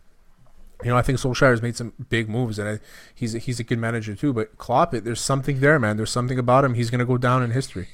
you 0.83 0.91
know 0.91 0.97
I 0.97 1.03
think 1.03 1.19
Solskjaer 1.19 1.51
has 1.51 1.63
made 1.63 1.77
some 1.77 1.93
big 2.09 2.29
moves, 2.29 2.59
and 2.59 2.69
I, 2.69 2.79
he's 3.15 3.33
he's 3.35 3.61
a 3.61 3.65
good 3.65 3.79
manager 3.79 4.15
too. 4.15 4.33
But 4.33 4.57
Klopp, 4.59 4.95
it, 4.95 5.05
there's 5.05 5.21
something 5.21 5.61
there, 5.61 5.79
man. 5.79 5.97
There's 5.97 6.11
something 6.11 6.39
about 6.39 6.65
him. 6.65 6.75
He's 6.75 6.91
gonna 6.91 7.05
go 7.05 7.19
down 7.19 7.43
in 7.43 7.51
history. 7.51 7.89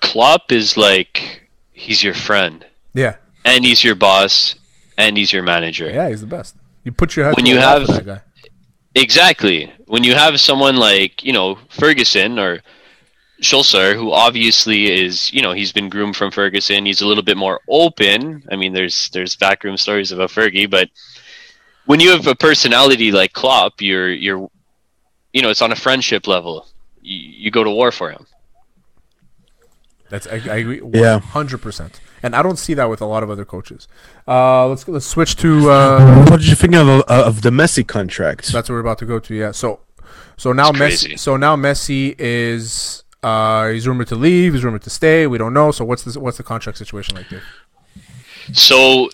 Klopp 0.00 0.50
is 0.52 0.76
like 0.76 1.48
he's 1.72 2.02
your 2.02 2.14
friend, 2.14 2.64
Yeah, 2.94 3.16
and 3.44 3.64
he's 3.64 3.84
your 3.84 3.94
boss, 3.94 4.54
and 4.96 5.16
he's 5.16 5.32
your 5.32 5.42
manager. 5.42 5.88
yeah, 5.90 6.08
he's 6.08 6.20
the 6.20 6.26
best. 6.26 6.56
You 6.84 6.92
put 6.92 7.16
your 7.16 7.26
head 7.26 7.36
When 7.36 7.46
you 7.46 7.58
have- 7.58 7.86
that 7.86 8.06
guy. 8.06 8.20
Exactly. 8.94 9.72
When 9.86 10.02
you 10.02 10.14
have 10.14 10.40
someone 10.40 10.74
like, 10.76 11.22
you 11.22 11.32
know, 11.32 11.58
Ferguson 11.68 12.38
or 12.40 12.60
Solskjaer, 13.40 13.94
who 13.94 14.12
obviously 14.12 14.92
is, 14.92 15.32
you 15.32 15.40
know, 15.42 15.52
he's 15.52 15.72
been 15.72 15.88
groomed 15.88 16.16
from 16.16 16.30
Ferguson. 16.30 16.84
He's 16.86 17.00
a 17.00 17.06
little 17.06 17.22
bit 17.22 17.36
more 17.36 17.60
open. 17.68 18.44
I 18.50 18.56
mean, 18.56 18.72
there's 18.72 19.08
there's 19.10 19.34
backroom 19.36 19.76
stories 19.76 20.12
about 20.12 20.30
Fergie, 20.30 20.70
but 20.70 20.90
when 21.86 22.00
you 22.00 22.10
have 22.10 22.26
a 22.26 22.34
personality 22.34 23.10
like 23.12 23.32
Klopp, 23.32 23.80
you're 23.80 24.10
you're, 24.12 24.50
you 25.32 25.42
know, 25.42 25.50
it's 25.50 25.62
on 25.62 25.72
a 25.72 25.76
friendship 25.76 26.26
level. 26.26 26.66
You, 27.00 27.16
you 27.44 27.50
go 27.50 27.64
to 27.64 27.70
war 27.70 27.90
for 27.92 28.10
him. 28.10 28.26
That's 30.10 30.26
I, 30.26 30.34
I 30.34 30.56
agree. 30.56 30.80
Yeah. 30.92 31.20
hundred 31.20 31.58
percent. 31.62 32.00
And 32.22 32.36
I 32.36 32.42
don't 32.42 32.58
see 32.58 32.74
that 32.74 32.90
with 32.90 33.00
a 33.00 33.06
lot 33.06 33.22
of 33.22 33.30
other 33.30 33.44
coaches. 33.46 33.88
Uh, 34.28 34.66
let's 34.68 34.86
let's 34.86 35.06
switch 35.06 35.36
to. 35.36 35.70
Uh, 35.70 36.24
What 36.28 36.40
did 36.40 36.48
you 36.48 36.56
think 36.56 36.74
of 36.74 36.88
of 37.08 37.42
the 37.42 37.50
Messi 37.50 37.86
contract? 37.86 38.52
that's 38.52 38.68
what 38.68 38.74
we're 38.74 38.80
about 38.80 38.98
to 38.98 39.06
go 39.06 39.18
to. 39.18 39.34
Yeah. 39.34 39.52
So, 39.52 39.80
so 40.36 40.52
now 40.52 40.70
It's 40.70 40.78
Messi. 40.78 41.18
So 41.18 41.36
now 41.38 41.56
Messi 41.56 42.14
is. 42.18 43.04
Uh, 43.22 43.68
he's 43.68 43.86
rumored 43.86 44.08
to 44.08 44.14
leave. 44.14 44.54
He's 44.54 44.64
rumored 44.64 44.82
to 44.82 44.90
stay. 44.90 45.26
We 45.26 45.38
don't 45.38 45.52
know. 45.52 45.70
So 45.72 45.84
what's 45.84 46.02
the 46.04 46.18
what's 46.18 46.38
the 46.38 46.42
contract 46.42 46.78
situation 46.78 47.16
like 47.16 47.28
there? 47.28 47.42
So 48.52 49.10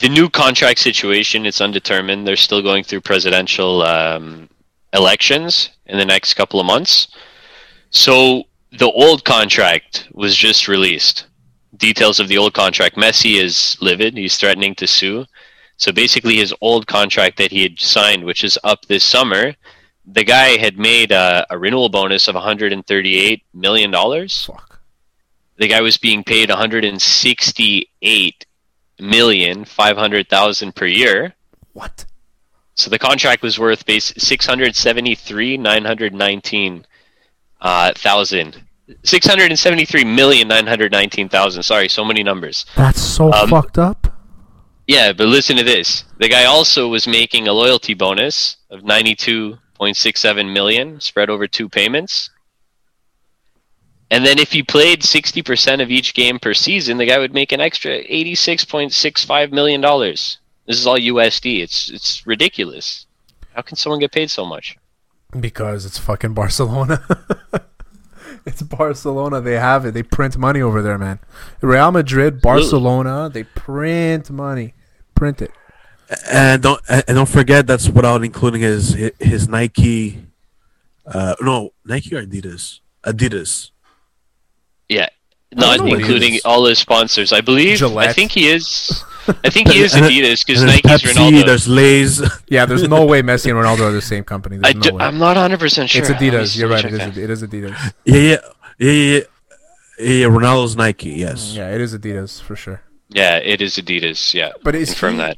the 0.00 0.08
new 0.08 0.28
contract 0.30 0.78
situation 0.78 1.44
it's 1.44 1.60
undetermined. 1.60 2.26
They're 2.26 2.36
still 2.36 2.62
going 2.62 2.84
through 2.84 3.02
presidential 3.02 3.82
um, 3.82 4.48
elections 4.92 5.70
in 5.86 5.98
the 5.98 6.04
next 6.04 6.34
couple 6.34 6.60
of 6.60 6.66
months. 6.66 7.08
So 7.90 8.44
the 8.72 8.90
old 8.90 9.24
contract 9.24 10.08
was 10.12 10.36
just 10.36 10.68
released. 10.68 11.26
Details 11.76 12.20
of 12.20 12.28
the 12.28 12.38
old 12.38 12.54
contract. 12.54 12.96
Messi 12.96 13.40
is 13.42 13.76
livid. 13.80 14.16
He's 14.16 14.36
threatening 14.36 14.74
to 14.76 14.86
sue. 14.86 15.26
So 15.76 15.92
basically, 15.92 16.36
his 16.36 16.54
old 16.60 16.86
contract 16.86 17.36
that 17.38 17.52
he 17.52 17.62
had 17.62 17.78
signed, 17.78 18.24
which 18.24 18.42
is 18.42 18.58
up 18.64 18.86
this 18.86 19.04
summer, 19.04 19.54
the 20.10 20.24
guy 20.24 20.56
had 20.56 20.78
made 20.78 21.12
a, 21.12 21.46
a 21.50 21.58
renewal 21.58 21.88
bonus 21.90 22.28
of 22.28 22.34
138 22.34 23.42
million 23.52 23.90
dollars 23.90 24.44
Fuck. 24.46 24.80
the 25.58 25.68
guy 25.68 25.80
was 25.82 25.98
being 25.98 26.24
paid 26.24 26.48
168 26.48 28.46
million 29.00 29.64
500,000 29.64 30.74
per 30.74 30.86
year. 30.86 31.34
What? 31.72 32.04
So 32.74 32.90
the 32.90 32.98
contract 32.98 33.42
was 33.42 33.58
worth 33.58 33.84
base 33.86 34.12
673 34.16 35.56
919 35.56 36.86
uh, 37.60 37.92
thousand. 37.94 38.62
673 39.04 40.04
million 40.04 40.48
919,000. 40.48 41.62
Sorry, 41.62 41.88
so 41.88 42.04
many 42.04 42.22
numbers. 42.22 42.64
That's 42.76 43.00
so 43.00 43.32
Um, 43.32 43.50
fucked 43.50 43.78
up. 43.78 44.06
Yeah, 44.86 45.12
but 45.12 45.26
listen 45.26 45.56
to 45.58 45.62
this. 45.64 46.04
The 46.18 46.28
guy 46.28 46.44
also 46.46 46.88
was 46.88 47.06
making 47.06 47.46
a 47.46 47.52
loyalty 47.52 47.92
bonus 47.94 48.56
of 48.70 48.84
92.67 49.80 50.52
million 50.52 51.00
spread 51.00 51.30
over 51.30 51.46
two 51.46 51.68
payments. 51.68 52.30
And 54.10 54.24
then 54.24 54.38
if 54.38 54.52
he 54.52 54.62
played 54.62 55.02
60% 55.02 55.82
of 55.82 55.90
each 55.90 56.14
game 56.14 56.38
per 56.38 56.54
season, 56.54 56.96
the 56.96 57.06
guy 57.06 57.18
would 57.18 57.34
make 57.34 57.52
an 57.52 57.60
extra 57.60 58.02
86.65 58.04 59.52
million 59.52 59.80
dollars. 59.80 60.38
This 60.66 60.78
is 60.78 60.86
all 60.86 60.98
USD. 60.98 61.62
It's 61.62 61.90
it's 61.90 62.26
ridiculous. 62.26 63.06
How 63.54 63.62
can 63.62 63.76
someone 63.76 64.00
get 64.00 64.12
paid 64.12 64.30
so 64.30 64.44
much? 64.44 64.76
Because 65.38 65.84
it's 65.84 65.98
fucking 65.98 66.34
Barcelona. 66.34 67.02
it's 68.46 68.62
Barcelona. 68.62 69.40
They 69.40 69.58
have 69.58 69.84
it. 69.84 69.94
They 69.94 70.02
print 70.02 70.36
money 70.36 70.60
over 70.60 70.82
there, 70.82 70.98
man. 70.98 71.20
Real 71.60 71.90
Madrid, 71.90 72.40
Barcelona, 72.40 73.30
they 73.32 73.44
print 73.44 74.30
money. 74.30 74.74
Print 75.14 75.42
it. 75.42 75.52
And 76.30 76.62
don't 76.62 76.80
and 76.88 77.04
don't 77.06 77.28
forget 77.28 77.66
that's 77.66 77.88
without 77.88 78.24
including 78.24 78.60
his 78.62 78.94
his 79.18 79.48
Nike. 79.48 80.24
Uh, 81.06 81.34
no, 81.40 81.72
Nike 81.84 82.14
or 82.14 82.24
Adidas. 82.24 82.80
Adidas. 83.04 83.70
Yeah. 84.88 85.08
don't 85.50 85.60
Not 85.60 85.78
know 85.78 85.84
what 85.84 85.98
he 85.98 86.04
including 86.04 86.40
all 86.44 86.66
his 86.66 86.78
sponsors. 86.78 87.32
I 87.32 87.40
believe 87.40 87.82
I 87.82 88.12
think 88.12 88.32
he 88.32 88.48
is 88.48 89.02
I 89.44 89.50
think 89.50 89.68
he 89.68 89.80
is 89.80 89.94
Adidas 89.94 90.44
because 90.46 90.62
Nike's 90.64 91.02
Pepsi. 91.02 91.12
Ronaldo. 91.12 91.46
There's 91.46 91.68
Lay's. 91.68 92.22
Yeah, 92.48 92.64
there's 92.64 92.88
no 92.88 93.04
way 93.04 93.20
Messi 93.22 93.50
and 93.50 93.58
Ronaldo 93.58 93.88
are 93.88 93.92
the 93.92 94.00
same 94.00 94.24
company. 94.24 94.58
I 94.64 94.72
no 94.72 94.80
do, 94.80 94.94
way. 94.94 95.04
I'm 95.04 95.18
not 95.18 95.36
100 95.36 95.60
percent 95.60 95.90
sure. 95.90 96.00
it's 96.02 96.10
Adidas. 96.10 96.56
You're 96.58 96.68
right. 96.70 96.82
check 96.82 96.92
It 96.92 96.98
that. 96.98 97.10
is, 97.10 97.18
it 97.18 97.30
is 97.30 97.42
Adidas. 97.42 97.92
yeah, 98.04 98.14
yeah, 98.16 98.36
yeah, 98.78 98.90
yeah, 98.90 99.20
yeah, 99.98 100.12
yeah. 100.14 100.26
Ronaldo's 100.26 100.74
Nike. 100.76 101.10
Yes. 101.10 101.52
Yeah, 101.54 101.70
it 101.74 101.80
is 101.82 101.94
Adidas 101.96 102.40
for 102.40 102.56
sure. 102.56 102.80
Yeah, 103.10 103.36
it 103.36 103.60
is 103.60 103.76
Adidas. 103.76 104.32
Yeah, 104.34 104.52
But 104.62 104.74
is 104.74 104.90
confirm 104.90 105.12
he- 105.14 105.18
that. 105.18 105.36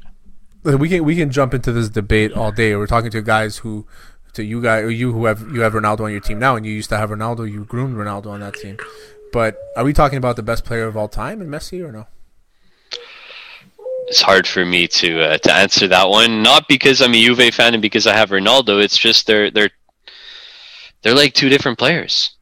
We 0.62 0.88
can 0.88 1.05
we 1.05 1.16
can 1.16 1.31
jump 1.31 1.55
into 1.55 1.73
this 1.73 1.88
debate 1.88 2.33
all 2.33 2.53
day. 2.53 2.77
We're 2.77 2.87
talking 2.87 3.11
to 3.12 3.23
guys 3.23 3.59
who, 3.59 3.87
to 4.35 4.44
you 4.44 4.61
guys, 4.61 4.85
or 4.85 4.90
you 4.90 5.12
who 5.12 5.25
have 5.25 5.40
you 5.53 5.61
have 5.62 5.73
Ronaldo 5.73 6.01
on 6.01 6.12
your 6.12 6.20
team 6.20 6.38
now, 6.38 6.55
and 6.57 6.66
you 6.66 6.73
used 6.73 6.90
to 6.90 6.99
have 6.99 7.11
Ronaldo. 7.11 7.51
You 7.51 7.64
groomed 7.64 7.96
Ronaldo 7.96 8.27
on 8.27 8.40
that 8.40 8.55
team. 8.55 8.77
But 9.33 9.57
are 9.77 9.85
we 9.85 9.92
talking 9.92 10.18
about 10.18 10.37
the 10.37 10.42
best 10.42 10.64
player 10.64 10.87
of 10.87 10.96
all 10.96 11.09
time 11.09 11.40
in 11.40 11.49
Messi 11.49 11.83
or 11.87 11.92
no? 11.92 12.07
It's 14.09 14.20
hard 14.23 14.46
for 14.46 14.66
me 14.66 14.88
to 14.88 15.23
uh, 15.23 15.38
to 15.38 15.53
answer 15.53 15.87
that 15.88 16.09
one. 16.11 16.42
Not 16.42 16.66
because 16.68 17.01
I'm 17.01 17.14
a 17.14 17.25
Juve 17.25 17.55
fan 17.55 17.75
and 17.75 17.81
because 17.83 18.07
I 18.07 18.14
have 18.14 18.31
Ronaldo. 18.31 18.83
It's 18.83 18.99
just 18.99 19.27
they're 19.27 19.51
they're 19.51 19.70
they're 21.03 21.14
like 21.14 21.33
two 21.35 21.49
different 21.49 21.79
players. 21.79 22.33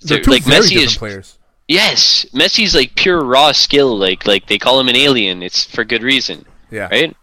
They're 0.00 0.18
They're- 0.18 0.24
two 0.24 0.30
like 0.30 0.44
very 0.44 0.60
Messi 0.60 0.68
different 0.70 0.90
is 0.92 0.96
players. 0.98 1.38
yes, 1.68 2.24
Messi's 2.32 2.74
like 2.74 2.94
pure 2.94 3.22
raw 3.24 3.52
skill. 3.52 3.98
Like 3.98 4.26
like 4.26 4.46
they 4.46 4.58
call 4.58 4.78
him 4.80 4.88
an 4.88 4.96
alien. 4.96 5.42
It's 5.42 5.64
for 5.64 5.84
good 5.84 6.02
reason, 6.02 6.46
Yeah. 6.70 6.88
right? 6.90 7.16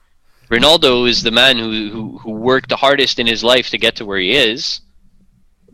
Ronaldo 0.55 1.07
is 1.09 1.23
the 1.23 1.31
man 1.31 1.57
who, 1.57 1.89
who 1.93 2.17
who 2.19 2.31
worked 2.31 2.69
the 2.69 2.75
hardest 2.85 3.19
in 3.19 3.27
his 3.27 3.43
life 3.43 3.69
to 3.69 3.77
get 3.77 3.95
to 3.97 4.05
where 4.05 4.19
he 4.19 4.31
is. 4.35 4.81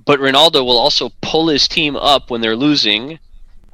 But 0.06 0.20
Ronaldo 0.20 0.66
will 0.66 0.78
also 0.86 1.10
pull 1.22 1.50
his 1.50 1.68
team 1.68 1.96
up 1.96 2.30
when 2.32 2.42
they're 2.42 2.56
losing. 2.68 3.20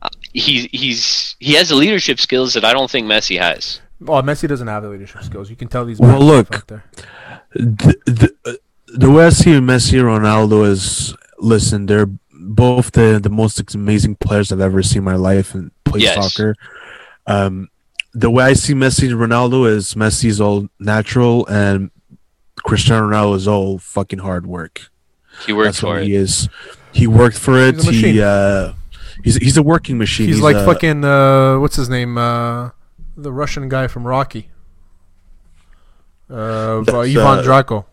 Uh, 0.01 0.09
He 0.33 0.69
he's 0.81 1.35
he 1.39 1.53
has 1.59 1.69
the 1.69 1.75
leadership 1.75 2.19
skills 2.19 2.53
that 2.55 2.65
I 2.65 2.73
don't 2.73 2.91
think 2.91 3.05
Messi 3.07 3.37
has. 3.39 3.81
Oh, 4.07 4.21
Messi 4.21 4.47
doesn't 4.47 4.67
have 4.67 4.83
the 4.83 4.89
leadership 4.89 5.23
skills. 5.23 5.49
You 5.49 5.55
can 5.55 5.69
tell 5.69 5.85
these. 5.85 5.99
Well, 5.99 6.19
look. 6.19 6.67
there. 6.67 6.83
the, 7.53 7.95
the, 8.05 8.35
uh, 8.45 8.53
the 8.87 9.09
way 9.09 9.25
I 9.25 9.29
see 9.29 9.51
Messi 9.51 9.93
and 9.99 10.09
Ronaldo 10.09 10.67
is 10.67 11.15
listen, 11.39 11.85
they're 11.85 12.09
both 12.31 12.91
the, 12.91 13.19
the 13.21 13.29
most 13.29 13.73
amazing 13.73 14.15
players 14.15 14.51
I've 14.51 14.59
ever 14.61 14.83
seen 14.83 14.99
in 14.99 15.03
my 15.05 15.15
life 15.15 15.55
and 15.55 15.71
play 15.85 16.01
Yes. 16.01 16.15
soccer. 16.15 16.55
Um, 17.25 17.69
the 18.15 18.31
way 18.31 18.45
I 18.45 18.53
see 18.53 18.73
Messi 18.73 19.11
and 19.11 19.19
Ronaldo 19.19 19.69
is 19.69 19.93
Messi's 19.93 20.39
all 20.39 20.69
natural 20.79 21.45
and 21.47 21.91
Cristiano 22.63 23.09
Ronaldo 23.09 23.35
is 23.35 23.47
all 23.47 23.77
fucking 23.77 24.19
hard 24.19 24.47
work. 24.47 24.89
He 25.45 25.51
worked 25.51 25.65
That's 25.65 25.79
for 25.81 25.87
what 25.87 25.97
it. 26.01 26.07
he 26.07 26.15
is. 26.15 26.47
He 26.93 27.07
worked 27.07 27.37
for 27.37 27.59
it. 27.59 27.75
He's 27.75 27.87
a 27.87 27.91
he 27.91 28.21
uh, 28.21 28.73
he's 29.21 29.35
he's 29.35 29.57
a 29.57 29.63
working 29.63 29.97
machine. 29.97 30.27
He's, 30.27 30.39
like 30.39 30.55
a- 30.55 30.65
fucking 30.65 31.03
uh, 31.03 31.59
what's 31.59 31.75
his 31.75 31.89
name? 31.89 32.17
Uh, 32.17 32.69
the 33.17 33.33
Russian 33.33 33.67
guy 33.67 33.87
from 33.87 34.07
Rocky. 34.07 34.49
Uh, 36.29 36.79
Ivan 36.79 36.95
uh, 37.19 37.43
Drago. 37.43 37.85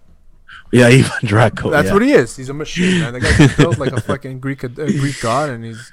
yeah, 0.73 0.87
Ivan 0.87 1.29
Drago. 1.29 1.71
That's 1.73 1.89
yeah. 1.89 1.93
what 1.93 2.03
he 2.03 2.13
is. 2.13 2.37
He's 2.37 2.49
a 2.49 2.55
machine, 2.55 3.01
man. 3.01 3.13
The 3.15 3.21
guy's 3.21 3.57
built 3.57 3.79
like 3.79 3.93
a 3.93 4.01
fucking 4.01 4.39
Greek, 4.39 4.63
a 4.63 4.69
Greek 4.69 5.21
god, 5.21 5.51
and 5.51 5.65
he's. 5.65 5.93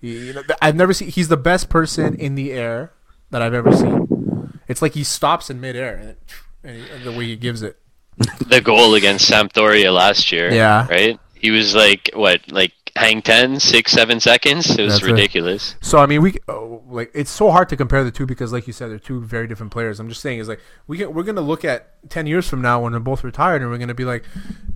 He, 0.00 0.26
you 0.26 0.32
know, 0.32 0.42
I've 0.60 0.76
never 0.76 0.92
seen. 0.92 1.08
He's 1.08 1.28
the 1.28 1.36
best 1.36 1.68
person 1.68 2.14
in 2.16 2.34
the 2.34 2.52
air 2.52 2.92
that 3.30 3.42
I've 3.42 3.54
ever 3.54 3.74
seen. 3.74 4.60
It's 4.68 4.82
like 4.82 4.94
he 4.94 5.04
stops 5.04 5.50
in 5.50 5.60
midair, 5.60 5.96
and, 5.96 6.08
it, 6.10 6.18
and, 6.62 6.76
he, 6.76 6.90
and 6.90 7.04
the 7.04 7.12
way 7.12 7.26
he 7.26 7.36
gives 7.36 7.62
it. 7.62 7.78
The 8.48 8.60
goal 8.60 8.94
against 8.94 9.30
Sampdoria 9.30 9.94
last 9.94 10.32
year. 10.32 10.52
Yeah. 10.52 10.88
Right. 10.88 11.20
He 11.34 11.50
was 11.50 11.74
like 11.74 12.10
what, 12.14 12.40
like 12.50 12.72
hang 12.96 13.22
10, 13.22 13.60
6, 13.60 13.92
7 13.92 14.20
seconds. 14.20 14.70
It 14.70 14.82
was 14.82 14.94
That's 14.94 15.04
ridiculous. 15.04 15.76
So 15.80 15.98
I 15.98 16.06
mean, 16.06 16.20
we 16.20 16.34
oh, 16.48 16.82
like 16.88 17.10
it's 17.14 17.30
so 17.30 17.50
hard 17.50 17.68
to 17.68 17.76
compare 17.76 18.04
the 18.04 18.10
two 18.10 18.26
because, 18.26 18.52
like 18.52 18.66
you 18.66 18.72
said, 18.72 18.90
they're 18.90 18.98
two 18.98 19.20
very 19.20 19.46
different 19.46 19.72
players. 19.72 20.00
I'm 20.00 20.08
just 20.08 20.20
saying, 20.20 20.40
is 20.40 20.48
like 20.48 20.60
we 20.86 20.98
can, 20.98 21.14
we're 21.14 21.22
gonna 21.22 21.40
look 21.40 21.64
at 21.64 22.10
ten 22.10 22.26
years 22.26 22.48
from 22.48 22.60
now 22.60 22.82
when 22.82 22.92
they're 22.92 23.00
both 23.00 23.22
retired, 23.24 23.62
and 23.62 23.70
we're 23.70 23.78
gonna 23.78 23.94
be 23.94 24.04
like, 24.04 24.24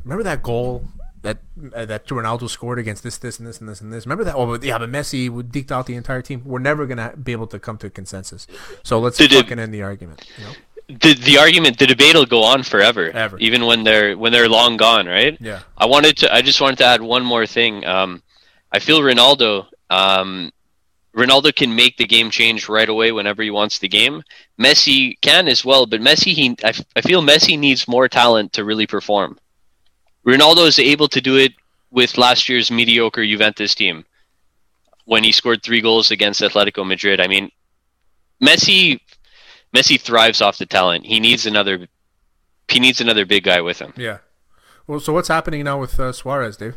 remember 0.04 0.22
that 0.22 0.42
goal 0.42 0.84
that 1.22 1.38
uh, 1.74 1.84
that 1.86 2.06
Ronaldo 2.06 2.48
scored 2.50 2.78
against 2.78 3.02
this, 3.02 3.16
this, 3.18 3.38
and 3.38 3.46
this, 3.48 3.60
and 3.60 3.68
this, 3.68 3.80
and 3.80 3.92
this. 3.92 4.06
Remember 4.06 4.24
that? 4.24 4.34
Oh, 4.34 4.46
but 4.46 4.62
yeah, 4.64 4.78
but 4.78 4.90
Messi 4.90 5.28
would 5.30 5.50
deked 5.50 5.70
out 5.70 5.86
the 5.86 5.94
entire 5.94 6.22
team. 6.22 6.42
We're 6.44 6.58
never 6.58 6.86
gonna 6.86 7.14
be 7.16 7.32
able 7.32 7.46
to 7.48 7.58
come 7.58 7.78
to 7.78 7.86
a 7.86 7.90
consensus. 7.90 8.46
So 8.82 8.98
let's 8.98 9.16
Did 9.18 9.32
it- 9.32 9.42
fucking 9.42 9.58
end 9.58 9.72
the 9.72 9.82
argument. 9.82 10.26
You 10.38 10.44
know? 10.44 10.52
The 11.00 11.14
the 11.14 11.38
argument, 11.38 11.78
the 11.78 11.86
debate 11.86 12.14
will 12.14 12.26
go 12.26 12.42
on 12.42 12.64
forever. 12.64 13.10
Ever. 13.10 13.38
Even 13.38 13.64
when 13.66 13.84
they're 13.84 14.16
when 14.18 14.32
they're 14.32 14.48
long 14.48 14.76
gone, 14.76 15.06
right? 15.06 15.38
Yeah. 15.40 15.60
I 15.78 15.86
wanted 15.86 16.16
to. 16.18 16.34
I 16.34 16.42
just 16.42 16.60
wanted 16.60 16.78
to 16.78 16.84
add 16.84 17.00
one 17.00 17.24
more 17.24 17.46
thing. 17.46 17.86
Um, 17.86 18.22
I 18.72 18.78
feel 18.80 19.00
Ronaldo. 19.00 19.66
Um, 19.90 20.50
Ronaldo 21.16 21.54
can 21.54 21.76
make 21.76 21.98
the 21.98 22.06
game 22.06 22.30
change 22.30 22.68
right 22.68 22.88
away 22.88 23.12
whenever 23.12 23.42
he 23.42 23.50
wants 23.50 23.78
the 23.78 23.88
game. 23.88 24.22
Messi 24.58 25.20
can 25.20 25.46
as 25.46 25.62
well, 25.64 25.84
but 25.84 26.00
Messi, 26.00 26.32
he, 26.32 26.56
I, 26.64 26.72
I 26.96 27.02
feel 27.02 27.20
Messi 27.22 27.58
needs 27.58 27.86
more 27.86 28.08
talent 28.08 28.54
to 28.54 28.64
really 28.64 28.86
perform. 28.86 29.38
Ronaldo 30.26 30.66
is 30.66 30.78
able 30.78 31.08
to 31.08 31.20
do 31.20 31.36
it 31.36 31.52
with 31.90 32.16
last 32.16 32.48
year's 32.48 32.70
mediocre 32.70 33.24
Juventus 33.24 33.74
team 33.74 34.04
when 35.04 35.24
he 35.24 35.32
scored 35.32 35.62
three 35.62 35.80
goals 35.80 36.10
against 36.10 36.40
Atletico 36.40 36.86
Madrid. 36.86 37.20
I 37.20 37.26
mean, 37.26 37.50
Messi, 38.42 39.00
Messi 39.74 40.00
thrives 40.00 40.40
off 40.40 40.58
the 40.58 40.66
talent. 40.66 41.06
He 41.06 41.20
needs 41.20 41.46
another. 41.46 41.88
He 42.68 42.80
needs 42.80 43.00
another 43.00 43.26
big 43.26 43.44
guy 43.44 43.60
with 43.60 43.78
him. 43.80 43.92
Yeah. 43.96 44.18
Well, 44.86 45.00
so 45.00 45.12
what's 45.12 45.28
happening 45.28 45.64
now 45.64 45.78
with 45.78 45.98
uh, 46.00 46.12
Suarez, 46.12 46.56
Dave? 46.56 46.76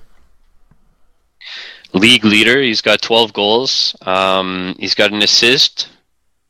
league 1.94 2.26
leader. 2.26 2.62
He's 2.62 2.82
got 2.82 3.02
12 3.02 3.34
goals. 3.34 3.96
Um, 4.02 4.76
he's 4.80 4.96
got 4.96 5.12
an 5.12 5.22
assist. 5.22 5.90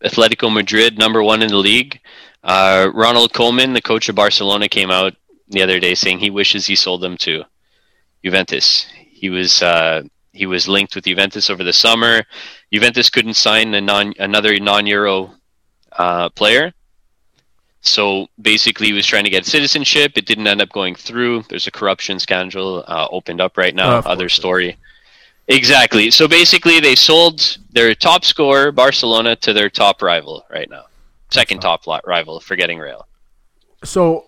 Atletico 0.03 0.53
Madrid, 0.53 0.97
number 0.97 1.23
one 1.23 1.41
in 1.41 1.49
the 1.49 1.57
league. 1.57 1.99
Uh, 2.43 2.89
Ronald 2.93 3.33
Koeman, 3.33 3.73
the 3.73 3.81
coach 3.81 4.09
of 4.09 4.15
Barcelona, 4.15 4.67
came 4.69 4.91
out 4.91 5.13
the 5.47 5.61
other 5.61 5.79
day 5.79 5.95
saying 5.95 6.19
he 6.19 6.29
wishes 6.29 6.65
he 6.65 6.75
sold 6.75 7.01
them 7.01 7.17
to 7.17 7.43
Juventus. 8.23 8.87
He 8.93 9.29
was 9.29 9.61
uh, 9.61 10.03
he 10.31 10.45
was 10.45 10.67
linked 10.67 10.95
with 10.95 11.05
Juventus 11.05 11.49
over 11.49 11.63
the 11.63 11.73
summer. 11.73 12.23
Juventus 12.71 13.09
couldn't 13.09 13.35
sign 13.35 13.73
a 13.73 13.81
non 13.81 14.13
another 14.19 14.59
non-Euro 14.59 15.33
uh, 15.93 16.29
player. 16.29 16.73
So 17.81 18.27
basically, 18.41 18.87
he 18.87 18.93
was 18.93 19.05
trying 19.05 19.25
to 19.25 19.29
get 19.29 19.45
citizenship. 19.45 20.13
It 20.15 20.25
didn't 20.25 20.47
end 20.47 20.61
up 20.61 20.69
going 20.69 20.95
through. 20.95 21.43
There's 21.49 21.67
a 21.67 21.71
corruption 21.71 22.19
scandal 22.19 22.83
uh, 22.87 23.07
opened 23.11 23.39
up 23.39 23.57
right 23.57 23.75
now. 23.75 23.97
Of 23.99 24.07
Other 24.07 24.27
story. 24.27 24.77
Exactly. 25.47 26.09
So 26.09 26.27
basically, 26.27 26.79
they 26.79 26.95
sold 26.95 27.57
their 27.71 27.93
top 27.93 28.25
scorer, 28.25 28.71
Barcelona, 28.71 29.35
to 29.37 29.53
their 29.53 29.69
top 29.69 30.01
rival 30.01 30.43
right 30.49 30.69
now. 30.69 30.85
Second 31.29 31.61
top 31.61 31.85
rival, 31.85 32.39
forgetting 32.39 32.79
Real. 32.79 33.07
So, 33.83 34.25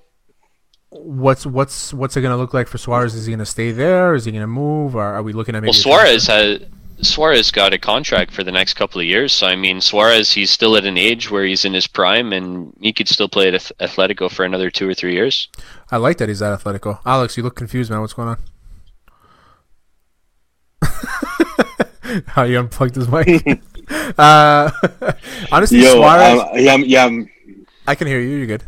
what's 1.04 1.46
what's 1.46 1.94
what's 1.94 2.18
it 2.18 2.22
gonna 2.22 2.38
look 2.38 2.54
like 2.54 2.68
for 2.68 2.78
Suarez? 2.78 3.16
Is 3.16 3.26
he 3.26 3.34
gonna 3.34 3.46
stay 3.46 3.72
there? 3.72 4.16
Is 4.16 4.26
he 4.26 4.32
gonna 4.32 4.48
move? 4.48 4.96
Or 4.96 5.04
are 5.04 5.24
we 5.24 5.34
looking 5.34 5.56
at 5.56 5.62
maybe? 5.62 5.70
Well, 5.70 5.74
Suarez 5.74 6.28
has 6.28 6.62
Suarez 7.02 7.52
got 7.52 7.74
a 7.74 7.78
contract 7.78 8.32
for 8.32 8.44
the 8.44 8.52
next 8.52 8.74
couple 8.74 9.00
of 9.00 9.06
years. 9.08 9.32
So 9.34 9.48
I 9.48 9.56
mean, 9.56 9.82
Suarez, 9.82 10.32
he's 10.32 10.50
still 10.50 10.76
at 10.78 10.86
an 10.86 10.98
age 10.98 11.30
where 11.30 11.46
he's 11.46 11.64
in 11.66 11.74
his 11.74 11.88
prime, 11.88 12.34
and 12.34 12.74
he 12.80 12.92
could 12.94 13.08
still 13.08 13.30
play 13.30 13.50
at 13.50 13.54
Ath- 13.54 13.72
Atletico 13.80 14.32
for 14.32 14.44
another 14.46 14.70
two 14.72 14.90
or 14.90 14.94
three 14.94 15.14
years. 15.14 15.48
I 15.92 15.98
like 15.98 16.18
that 16.18 16.30
he's 16.30 16.42
at 16.42 16.60
Atletico. 16.60 17.00
Alex, 17.06 17.38
you 17.38 17.44
look 17.44 17.56
confused, 17.56 17.92
man. 17.92 18.02
What's 18.02 18.14
going 18.14 18.30
on? 18.30 18.38
How 22.28 22.44
you 22.44 22.60
unplugged 22.60 22.96
his 22.96 23.08
mic? 23.08 23.62
uh, 24.18 24.72
honestly, 25.52 25.84
Yo, 25.84 25.94
Suarez. 25.96 26.40
um, 26.40 26.50
yeah, 26.56 26.74
I'm, 26.74 26.84
yeah, 26.86 27.06
I'm, 27.06 27.30
I 27.86 27.96
can 27.96 28.08
hear 28.08 28.20
you. 28.20 28.38
You're 28.38 28.48
good. 28.48 28.64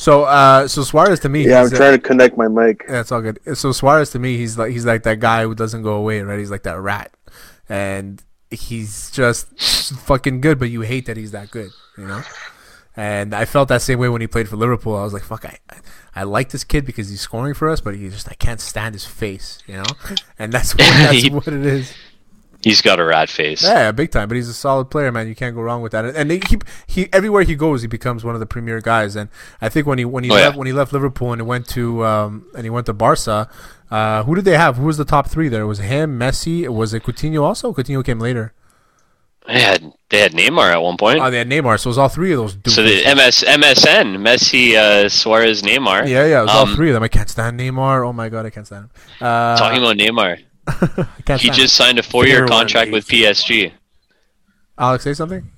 So, 0.00 0.24
uh, 0.24 0.66
so 0.66 0.82
Suarez 0.82 1.20
to 1.20 1.28
me, 1.28 1.46
yeah, 1.46 1.58
I'm 1.58 1.64
he's, 1.64 1.74
uh, 1.74 1.76
trying 1.76 1.92
to 1.92 1.98
connect 1.98 2.34
my 2.38 2.48
mic. 2.48 2.86
Yeah, 2.88 3.00
it's 3.00 3.12
all 3.12 3.20
good. 3.20 3.38
So 3.52 3.70
Suarez 3.70 4.08
to 4.12 4.18
me, 4.18 4.38
he's 4.38 4.56
like 4.56 4.72
he's 4.72 4.86
like 4.86 5.02
that 5.02 5.20
guy 5.20 5.42
who 5.42 5.54
doesn't 5.54 5.82
go 5.82 5.92
away, 5.92 6.22
right? 6.22 6.38
He's 6.38 6.50
like 6.50 6.62
that 6.62 6.80
rat, 6.80 7.12
and 7.68 8.22
he's 8.50 9.10
just 9.10 9.60
fucking 9.60 10.40
good. 10.40 10.58
But 10.58 10.70
you 10.70 10.80
hate 10.80 11.04
that 11.04 11.18
he's 11.18 11.32
that 11.32 11.50
good, 11.50 11.68
you 11.98 12.06
know. 12.06 12.22
And 12.96 13.34
I 13.34 13.44
felt 13.44 13.68
that 13.68 13.82
same 13.82 13.98
way 13.98 14.08
when 14.08 14.22
he 14.22 14.26
played 14.26 14.48
for 14.48 14.56
Liverpool. 14.56 14.96
I 14.96 15.04
was 15.04 15.12
like, 15.12 15.22
fuck, 15.22 15.44
I, 15.44 15.58
I 16.16 16.22
like 16.22 16.48
this 16.48 16.64
kid 16.64 16.86
because 16.86 17.10
he's 17.10 17.20
scoring 17.20 17.52
for 17.52 17.68
us, 17.68 17.82
but 17.82 17.94
he 17.94 18.08
just 18.08 18.26
I 18.26 18.34
can't 18.34 18.60
stand 18.60 18.94
his 18.94 19.04
face, 19.04 19.58
you 19.66 19.74
know. 19.74 19.84
And 20.38 20.50
that's 20.50 20.72
what, 20.76 20.78
that's 20.78 21.28
what 21.30 21.48
it 21.48 21.66
is. 21.66 21.92
He's 22.62 22.82
got 22.82 23.00
a 23.00 23.04
rat 23.04 23.30
face. 23.30 23.62
Yeah, 23.62 23.90
big 23.92 24.10
time. 24.10 24.28
But 24.28 24.36
he's 24.36 24.48
a 24.48 24.52
solid 24.54 24.90
player, 24.90 25.10
man. 25.10 25.26
You 25.28 25.34
can't 25.34 25.54
go 25.54 25.62
wrong 25.62 25.80
with 25.80 25.92
that. 25.92 26.04
And 26.04 26.30
they 26.30 26.38
keep 26.38 26.62
he 26.86 27.08
everywhere 27.12 27.42
he 27.42 27.54
goes, 27.54 27.80
he 27.82 27.88
becomes 27.88 28.22
one 28.24 28.34
of 28.34 28.40
the 28.40 28.46
premier 28.46 28.80
guys. 28.80 29.16
And 29.16 29.30
I 29.62 29.68
think 29.70 29.86
when 29.86 29.96
he 29.98 30.04
when 30.04 30.24
he 30.24 30.30
Oh, 30.30 30.34
left 30.34 30.54
yeah. 30.54 30.58
when 30.58 30.66
he 30.66 30.72
left 30.74 30.92
Liverpool 30.92 31.32
and 31.32 31.40
he 31.40 31.46
went 31.46 31.66
to 31.68 32.04
um, 32.04 32.46
and 32.54 32.64
he 32.64 32.70
went 32.70 32.84
to 32.86 32.92
Barca, 32.92 33.48
uh, 33.90 34.24
who 34.24 34.34
did 34.34 34.44
they 34.44 34.56
have? 34.58 34.76
Who 34.76 34.84
was 34.84 34.98
the 34.98 35.04
top 35.06 35.28
three 35.28 35.48
there? 35.48 35.66
Was 35.66 35.78
him, 35.78 36.18
Messi? 36.18 36.68
Was 36.68 36.92
it 36.92 37.02
Coutinho 37.02 37.42
also? 37.42 37.72
Coutinho 37.72 38.04
came 38.04 38.20
later. 38.20 38.52
They 39.46 39.62
had 39.62 39.92
they 40.10 40.18
had 40.18 40.32
Neymar 40.32 40.70
at 40.70 40.82
one 40.82 40.98
point. 40.98 41.18
Oh, 41.18 41.30
they 41.30 41.38
had 41.38 41.48
Neymar. 41.48 41.80
So 41.80 41.88
it 41.88 41.92
was 41.92 41.98
all 41.98 42.08
three 42.10 42.32
of 42.32 42.38
those 42.38 42.54
dudes. 42.56 42.74
so 42.74 42.82
the 42.82 43.02
MS 43.14 43.42
MSN 43.48 44.18
Messi, 44.18 44.74
uh, 44.74 45.08
Suarez, 45.08 45.62
Neymar. 45.62 46.06
yeah, 46.06 46.26
yeah, 46.26 46.40
it 46.40 46.42
was 46.42 46.50
all 46.50 46.66
Um, 46.68 46.74
three 46.76 46.90
of 46.90 46.94
them. 46.94 47.02
I 47.02 47.08
can't 47.08 47.28
stand 47.30 47.58
Neymar. 47.58 48.06
Oh 48.06 48.12
my 48.12 48.28
god, 48.28 48.44
I 48.44 48.50
can't 48.50 48.66
stand 48.66 48.84
him. 48.84 48.90
Uh, 49.18 49.56
Talking 49.56 49.78
about 49.78 49.96
Neymar, 49.96 50.40
he 51.26 51.38
stand 51.38 51.54
just 51.54 51.74
signed 51.74 51.98
a 51.98 52.02
four-year 52.02 52.46
contract 52.46 52.90
with 52.90 53.06
PSG. 53.06 53.72
Alex, 54.78 55.04
say 55.04 55.14
something. 55.14 55.50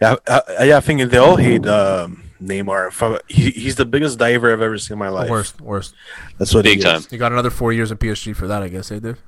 Yeah, 0.00 0.16
I, 0.26 0.42
I, 0.58 0.64
yeah, 0.64 0.76
I 0.76 0.80
think 0.80 1.10
they 1.10 1.18
all 1.18 1.36
hate 1.36 1.66
um, 1.66 2.30
Neymar. 2.40 3.20
He, 3.28 3.50
he's 3.50 3.76
the 3.76 3.84
biggest 3.84 4.18
diver 4.18 4.52
I've 4.52 4.62
ever 4.62 4.78
seen 4.78 4.94
in 4.94 4.98
my 4.98 5.08
life. 5.08 5.30
Worst, 5.30 5.60
worst. 5.60 5.94
That's 6.38 6.54
what 6.54 6.64
Big 6.64 6.78
he 6.78 6.84
time. 6.84 6.96
Is. 6.96 7.12
You 7.12 7.18
got 7.18 7.32
another 7.32 7.50
four 7.50 7.72
years 7.72 7.90
of 7.90 7.98
PSG 7.98 8.34
for 8.34 8.46
that, 8.46 8.62
I 8.62 8.68
guess, 8.68 8.90
eh, 8.90 8.98
Dave? 8.98 9.20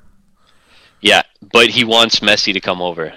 Yeah, 1.01 1.23
but 1.53 1.71
he 1.71 1.85
wants 1.85 2.21
Messi 2.21 2.53
to 2.53 2.61
come 2.61 2.81
over. 2.83 3.15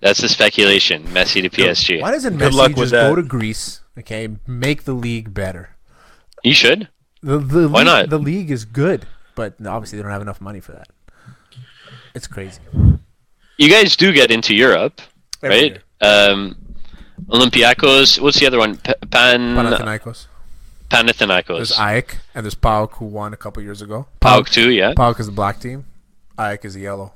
That's 0.00 0.20
the 0.20 0.28
speculation. 0.28 1.04
Messi 1.04 1.42
to 1.42 1.50
PSG. 1.50 2.00
Why 2.00 2.10
doesn't 2.10 2.38
Good 2.38 2.52
Messi 2.52 2.56
luck 2.56 2.68
with 2.70 2.90
just 2.90 2.92
go 2.92 3.14
to 3.14 3.22
Greece? 3.22 3.80
Okay, 3.98 4.28
make 4.46 4.84
the 4.84 4.94
league 4.94 5.34
better. 5.34 5.76
You 6.42 6.54
should. 6.54 6.88
The, 7.22 7.38
the 7.38 7.68
Why 7.68 7.80
league, 7.80 7.86
not? 7.86 8.10
The 8.10 8.18
league 8.18 8.50
is 8.50 8.64
good, 8.64 9.06
but 9.34 9.54
obviously 9.66 9.98
they 9.98 10.02
don't 10.02 10.12
have 10.12 10.22
enough 10.22 10.40
money 10.40 10.60
for 10.60 10.72
that. 10.72 10.88
It's 12.14 12.26
crazy. 12.26 12.60
You 13.58 13.68
guys 13.68 13.94
do 13.94 14.12
get 14.12 14.30
into 14.30 14.54
Europe, 14.54 15.00
Every 15.42 15.78
right? 16.00 16.30
Um, 16.30 16.56
Olympiacos. 17.28 18.20
What's 18.20 18.40
the 18.40 18.46
other 18.46 18.58
one? 18.58 18.78
P- 18.78 18.94
Pan 19.10 19.54
Panathinaikos. 19.54 20.26
There's 20.90 21.04
Panathinaikos. 21.04 21.72
AEK 21.78 22.16
and 22.34 22.44
there's 22.44 22.54
PAOK 22.54 22.94
who 22.94 23.04
won 23.04 23.32
a 23.32 23.36
couple 23.36 23.62
years 23.62 23.82
ago. 23.82 24.06
PAOK 24.20 24.48
too. 24.48 24.70
Yeah. 24.70 24.94
PAOK 24.94 25.20
is 25.20 25.26
the 25.26 25.32
black 25.32 25.60
team. 25.60 25.84
AEK 26.38 26.64
is 26.64 26.74
the 26.74 26.80
yellow. 26.80 27.12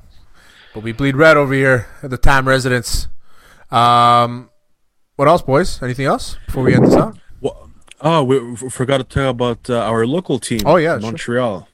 But 0.75 0.83
we 0.83 0.93
bleed 0.93 1.17
red 1.17 1.37
over 1.37 1.55
here 1.55 1.87
at 2.03 2.11
the 2.11 2.19
Tam 2.19 2.47
residence. 2.47 3.09
Um, 3.71 4.51
what 5.17 5.29
else, 5.29 5.43
boys? 5.43 5.83
Anything 5.83 6.07
else 6.07 6.37
before 6.47 6.63
we 6.63 6.75
end 6.75 6.85
this 6.87 6.95
out? 6.95 7.17
Well, 8.05 8.21
oh, 8.21 8.25
we 8.25 8.57
forgot 8.71 8.99
to 8.99 9.05
talk 9.05 9.31
about 9.31 9.71
uh, 9.71 9.79
our 9.81 10.07
local 10.07 10.39
team. 10.39 10.61
Oh, 10.67 10.77
yeah, 10.77 10.93
sure. 10.99 11.01
Montreal. 11.01 11.69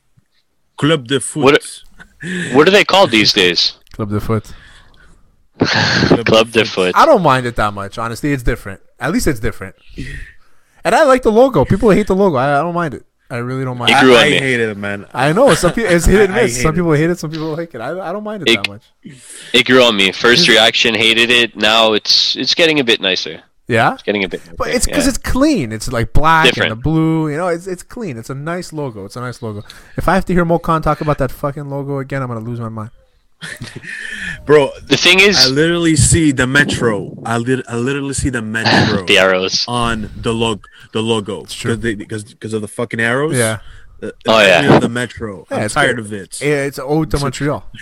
Club 0.76 1.06
de 1.08 1.18
Foot. 1.20 1.42
What- 1.44 1.82
What 2.54 2.68
are 2.68 2.70
they 2.70 2.84
called 2.84 3.10
these 3.10 3.32
days? 3.42 3.78
Club 3.92 4.10
de 4.10 4.20
Foot. 4.20 4.52
Club 5.58 6.50
de 6.52 6.64
foot. 6.64 6.94
I 6.96 7.04
don't 7.04 7.22
mind 7.22 7.46
it 7.46 7.56
that 7.56 7.74
much. 7.74 7.98
Honestly, 7.98 8.32
it's 8.32 8.42
different. 8.42 8.80
At 8.98 9.12
least 9.12 9.26
it's 9.26 9.40
different. 9.40 9.74
And 10.84 10.94
I 10.94 11.04
like 11.04 11.20
the 11.22 11.30
logo. 11.32 11.66
People 11.66 11.90
hate 11.90 12.06
the 12.06 12.16
logo. 12.16 12.36
I, 12.36 12.58
I 12.58 12.62
don't 12.62 12.72
mind 12.74 12.94
it. 12.94 13.04
I 13.30 13.36
really 13.36 13.64
don't 13.64 13.76
mind. 13.76 13.90
It 13.90 13.98
it. 13.98 14.00
grew 14.00 14.14
I, 14.14 14.20
on 14.20 14.24
I 14.24 14.30
me. 14.30 14.38
hate 14.38 14.60
it, 14.60 14.76
man. 14.78 15.06
I 15.12 15.32
know 15.34 15.52
some 15.54 15.72
people 15.74 15.90
it's 15.90 16.06
hit 16.14 16.22
and 16.30 16.34
miss. 16.34 16.56
hate 16.56 16.62
Some 16.62 16.72
it. 16.72 16.76
people 16.76 16.92
hate 16.94 17.10
it. 17.10 17.18
Some 17.18 17.30
people 17.30 17.54
like 17.54 17.74
it. 17.74 17.80
I, 17.82 17.90
I 18.08 18.12
don't 18.12 18.24
mind 18.24 18.42
it, 18.44 18.48
It- 18.48 18.56
that 18.64 18.68
much. 18.68 18.82
It 19.52 19.66
grew 19.66 19.82
on 19.82 19.94
me. 19.96 20.10
First 20.12 20.48
reaction, 20.48 20.94
hated 20.94 21.28
it. 21.30 21.54
Now 21.56 21.92
it's 21.92 22.34
it's 22.36 22.54
getting 22.54 22.80
a 22.80 22.84
bit 22.84 23.00
nicer. 23.02 23.42
Yeah, 23.70 23.94
It's 23.94 24.02
getting 24.02 24.24
a 24.24 24.28
bit. 24.28 24.40
but 24.58 24.68
it's 24.74 24.84
because 24.86 25.04
yeah. 25.04 25.10
it's 25.10 25.18
clean. 25.18 25.70
It's 25.70 25.88
like 25.92 26.12
black 26.12 26.46
and 26.46 26.54
Different. 26.54 26.70
the 26.70 26.82
blue. 26.90 27.28
You 27.30 27.36
know, 27.36 27.48
it's 27.48 27.66
it's 27.68 27.84
clean. 27.84 28.16
It's 28.18 28.28
a 28.30 28.34
nice 28.34 28.72
logo. 28.72 29.04
It's 29.04 29.14
a 29.16 29.20
nice 29.20 29.40
logo. 29.42 29.62
If 29.96 30.08
I 30.08 30.14
have 30.16 30.24
to 30.26 30.32
hear 30.34 30.44
Mo 30.44 30.58
Khan 30.58 30.82
talk 30.82 31.00
about 31.00 31.18
that 31.18 31.30
fucking 31.30 31.68
logo 31.70 31.98
again, 31.98 32.20
I'm 32.22 32.28
gonna 32.28 32.40
lose 32.50 32.58
my 32.58 32.68
mind. 32.68 32.90
Bro, 34.44 34.70
the 34.82 34.96
thing 34.96 35.20
is, 35.20 35.36
I 35.38 35.48
literally 35.48 35.94
see 35.96 36.32
the 36.32 36.46
metro. 36.46 37.16
I, 37.24 37.38
lit- 37.38 37.64
I 37.68 37.76
literally 37.76 38.12
see 38.14 38.28
the 38.28 38.42
metro 38.42 39.04
the 39.10 39.18
arrows. 39.18 39.64
on 39.68 40.10
the 40.16 40.34
log 40.34 40.64
the 40.92 41.00
logo 41.02 41.44
true. 41.44 41.76
because 41.76 41.96
because 41.96 42.24
because 42.24 42.52
of 42.54 42.60
the 42.62 42.68
fucking 42.68 43.00
arrows. 43.00 43.36
Yeah. 43.36 43.58
Uh, 44.02 44.10
Oh, 44.26 44.40
yeah. 44.40 44.78
the 44.80 44.88
metro. 44.88 45.46
Yeah, 45.50 45.56
I'm 45.58 45.62
it's 45.64 45.74
tired 45.74 45.96
good. 45.96 46.06
of 46.06 46.12
it. 46.12 46.40
Yeah, 46.40 46.64
It's 46.64 46.78
ode 46.78 47.10
to 47.12 47.18
Montreal. 47.20 47.62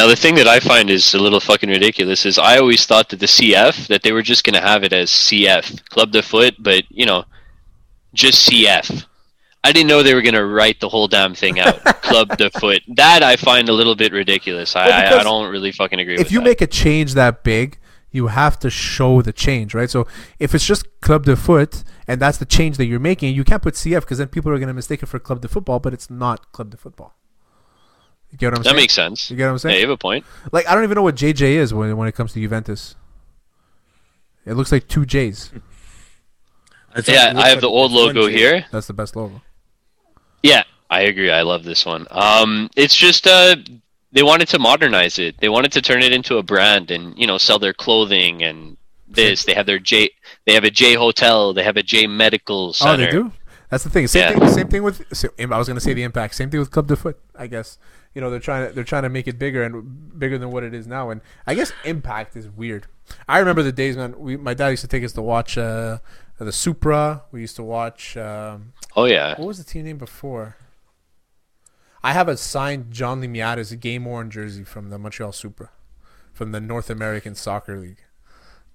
Now 0.00 0.06
the 0.06 0.16
thing 0.16 0.36
that 0.36 0.48
I 0.48 0.60
find 0.60 0.88
is 0.88 1.12
a 1.12 1.18
little 1.18 1.40
fucking 1.40 1.68
ridiculous 1.68 2.24
is 2.24 2.38
I 2.38 2.56
always 2.56 2.86
thought 2.86 3.10
that 3.10 3.20
the 3.20 3.26
CF 3.26 3.86
that 3.88 4.02
they 4.02 4.12
were 4.12 4.22
just 4.22 4.44
gonna 4.44 4.62
have 4.62 4.82
it 4.82 4.94
as 4.94 5.10
CF 5.10 5.86
Club 5.90 6.10
de 6.10 6.22
Foot, 6.22 6.54
but 6.58 6.84
you 6.88 7.04
know, 7.04 7.26
just 8.14 8.48
CF. 8.48 9.04
I 9.62 9.72
didn't 9.72 9.88
know 9.88 10.02
they 10.02 10.14
were 10.14 10.22
gonna 10.22 10.46
write 10.46 10.80
the 10.80 10.88
whole 10.88 11.06
damn 11.06 11.34
thing 11.34 11.60
out. 11.60 11.84
Club 12.02 12.34
de 12.38 12.48
Foot. 12.48 12.80
That 12.96 13.22
I 13.22 13.36
find 13.36 13.68
a 13.68 13.74
little 13.74 13.94
bit 13.94 14.10
ridiculous. 14.10 14.74
I, 14.74 14.88
Well, 14.88 15.18
I, 15.18 15.20
I 15.20 15.22
don't 15.22 15.52
really 15.52 15.70
fucking 15.70 16.00
agree 16.00 16.14
with 16.14 16.22
if 16.22 16.32
you 16.32 16.38
that. 16.38 16.44
make 16.46 16.62
a 16.62 16.66
change 16.66 17.12
that 17.12 17.44
big, 17.44 17.78
you 18.10 18.28
have 18.28 18.58
to 18.60 18.70
show 18.70 19.20
the 19.20 19.34
change, 19.34 19.74
right? 19.74 19.90
So 19.90 20.06
if 20.38 20.54
it's 20.54 20.64
just 20.64 20.86
Club 21.02 21.26
de 21.26 21.36
Foot 21.36 21.84
and 22.08 22.22
that's 22.22 22.38
the 22.38 22.46
change 22.46 22.78
that 22.78 22.86
you're 22.86 23.00
making, 23.00 23.34
you 23.34 23.44
can't 23.44 23.62
put 23.62 23.74
CF 23.74 24.00
because 24.00 24.16
then 24.16 24.28
people 24.28 24.50
are 24.50 24.56
going 24.56 24.68
to 24.68 24.72
mistake 24.72 25.02
it 25.02 25.10
for 25.10 25.18
Club 25.18 25.42
de 25.42 25.48
Football, 25.48 25.78
but 25.78 25.92
it's 25.92 26.08
not 26.08 26.52
Club 26.52 26.70
de 26.70 26.78
Football. 26.78 27.19
You 28.32 28.38
get 28.38 28.46
what 28.46 28.58
I'm 28.58 28.62
that 28.62 28.68
saying? 28.70 28.76
makes 28.76 28.94
sense. 28.94 29.30
you 29.30 29.36
get 29.36 29.44
what 29.44 29.48
I'm 29.50 29.54
Yeah, 29.54 29.58
saying? 29.58 29.74
you 29.76 29.80
have 29.82 29.90
a 29.90 29.96
point. 29.96 30.24
Like 30.52 30.66
I 30.68 30.74
don't 30.74 30.84
even 30.84 30.94
know 30.94 31.02
what 31.02 31.16
JJ 31.16 31.42
is 31.42 31.74
when 31.74 31.96
when 31.96 32.08
it 32.08 32.12
comes 32.14 32.32
to 32.34 32.40
Juventus. 32.40 32.94
It 34.46 34.54
looks 34.54 34.72
like 34.72 34.88
two 34.88 35.04
J's. 35.04 35.50
Yeah, 37.06 37.34
I 37.36 37.48
have 37.50 37.60
the 37.60 37.68
old 37.68 37.92
logo 37.92 38.28
J. 38.28 38.34
here. 38.36 38.64
That's 38.72 38.86
the 38.86 38.92
best 38.92 39.14
logo. 39.14 39.42
Yeah, 40.42 40.64
I 40.88 41.02
agree. 41.02 41.30
I 41.30 41.42
love 41.42 41.62
this 41.64 41.84
one. 41.86 42.06
Um, 42.10 42.68
it's 42.76 42.96
just 42.96 43.26
uh, 43.26 43.56
they 44.12 44.22
wanted 44.22 44.48
to 44.48 44.58
modernize 44.58 45.18
it. 45.18 45.36
They 45.38 45.48
wanted 45.48 45.72
to 45.72 45.82
turn 45.82 46.02
it 46.02 46.12
into 46.12 46.38
a 46.38 46.42
brand 46.42 46.90
and 46.90 47.16
you 47.18 47.26
know 47.26 47.38
sell 47.38 47.58
their 47.58 47.74
clothing 47.74 48.42
and 48.42 48.76
this. 49.06 49.44
They 49.44 49.54
have 49.54 49.66
their 49.66 49.78
J. 49.78 50.10
They 50.46 50.54
have 50.54 50.64
a 50.64 50.70
J 50.70 50.94
Hotel. 50.94 51.52
They 51.52 51.62
have 51.62 51.76
a 51.76 51.82
J 51.82 52.06
Medical 52.06 52.72
Center. 52.72 52.92
Oh, 52.92 52.96
they 52.96 53.10
do. 53.10 53.32
That's 53.70 53.84
the 53.84 53.90
thing. 53.90 54.06
Same 54.08 54.32
Yeah. 54.32 54.38
thing. 54.38 54.48
Same 54.48 54.68
thing 54.68 54.82
with. 54.82 55.00
I 55.38 55.56
was 55.58 55.68
going 55.68 55.76
to 55.76 55.80
say 55.80 55.92
the 55.94 56.02
impact. 56.02 56.34
Same 56.34 56.50
thing 56.50 56.58
with 56.60 56.70
Club 56.70 56.88
de 56.88 56.96
Foot. 56.96 57.18
I 57.38 57.46
guess 57.46 57.78
you 58.14 58.20
know 58.20 58.28
they're 58.30 58.40
trying 58.40 58.68
to 58.68 58.74
they're 58.74 58.84
trying 58.84 59.04
to 59.04 59.08
make 59.08 59.28
it 59.28 59.38
bigger 59.38 59.62
and 59.62 60.18
bigger 60.18 60.38
than 60.38 60.50
what 60.50 60.64
it 60.64 60.74
is 60.74 60.86
now. 60.86 61.10
And 61.10 61.20
I 61.46 61.54
guess 61.54 61.72
impact 61.84 62.36
is 62.36 62.48
weird. 62.48 62.86
I 63.28 63.38
remember 63.38 63.62
the 63.62 63.72
days 63.72 63.96
when 63.96 64.18
we 64.18 64.36
my 64.36 64.54
dad 64.54 64.68
used 64.68 64.82
to 64.82 64.88
take 64.88 65.04
us 65.04 65.12
to 65.12 65.22
watch 65.22 65.56
uh, 65.56 65.98
the 66.38 66.52
Supra. 66.52 67.22
We 67.30 67.40
used 67.42 67.56
to 67.56 67.62
watch. 67.62 68.16
Um, 68.16 68.72
Oh 68.96 69.04
yeah. 69.04 69.36
what 69.38 69.46
was 69.46 69.58
the 69.58 69.64
team 69.64 69.84
name 69.84 69.98
before? 69.98 70.56
I 72.02 72.12
have 72.12 72.28
a 72.28 72.36
signed 72.36 72.90
John 72.92 73.20
Limniatis 73.20 73.78
game 73.78 74.04
worn 74.06 74.30
jersey 74.30 74.64
from 74.64 74.88
the 74.90 74.98
Montreal 74.98 75.32
Supra, 75.32 75.70
from 76.32 76.50
the 76.52 76.60
North 76.60 76.88
American 76.90 77.34
Soccer 77.34 77.76
League. 77.78 78.02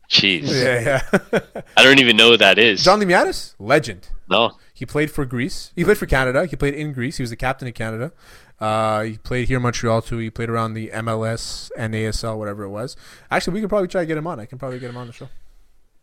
Jeez. 0.10 0.44
Yeah, 0.52 1.02
yeah. 1.12 1.40
I 1.78 1.84
don't 1.84 2.00
even 2.00 2.16
know 2.18 2.32
who 2.32 2.38
that 2.38 2.58
is. 2.60 2.84
John 2.84 3.00
Limniatis, 3.00 3.56
legend. 3.60 4.10
no. 4.30 4.52
He 4.74 4.86
played 4.86 5.10
for 5.10 5.26
Greece. 5.26 5.72
He 5.74 5.86
played 5.86 5.98
for 5.98 6.06
Canada. 6.06 6.46
He 6.46 6.58
played 6.58 6.74
in 6.74 6.92
Greece. 6.92 7.16
He 7.16 7.24
was 7.24 7.30
the 7.30 7.38
captain 7.38 7.66
of 7.66 7.74
Canada. 7.74 8.12
Uh, 8.60 9.04
he 9.04 9.18
played 9.18 9.48
here 9.48 9.56
in 9.56 9.64
Montreal 9.64 10.02
too. 10.02 10.18
He 10.18 10.30
played 10.30 10.50
around 10.50 10.74
the 10.74 10.90
MLS 10.96 11.72
and 11.78 11.94
ASL, 11.94 12.38
whatever 12.38 12.64
it 12.64 12.70
was. 12.70 12.98
Actually, 13.32 13.54
we 13.54 13.62
could 13.62 13.70
probably 13.70 13.88
try 13.88 14.02
to 14.02 14.06
get 14.06 14.18
him 14.18 14.28
on. 14.28 14.38
I 14.38 14.46
can 14.46 14.58
probably 14.60 14.80
get 14.80 14.90
him 14.90 14.98
on 14.98 15.08
the 15.08 15.14
show. 15.14 15.30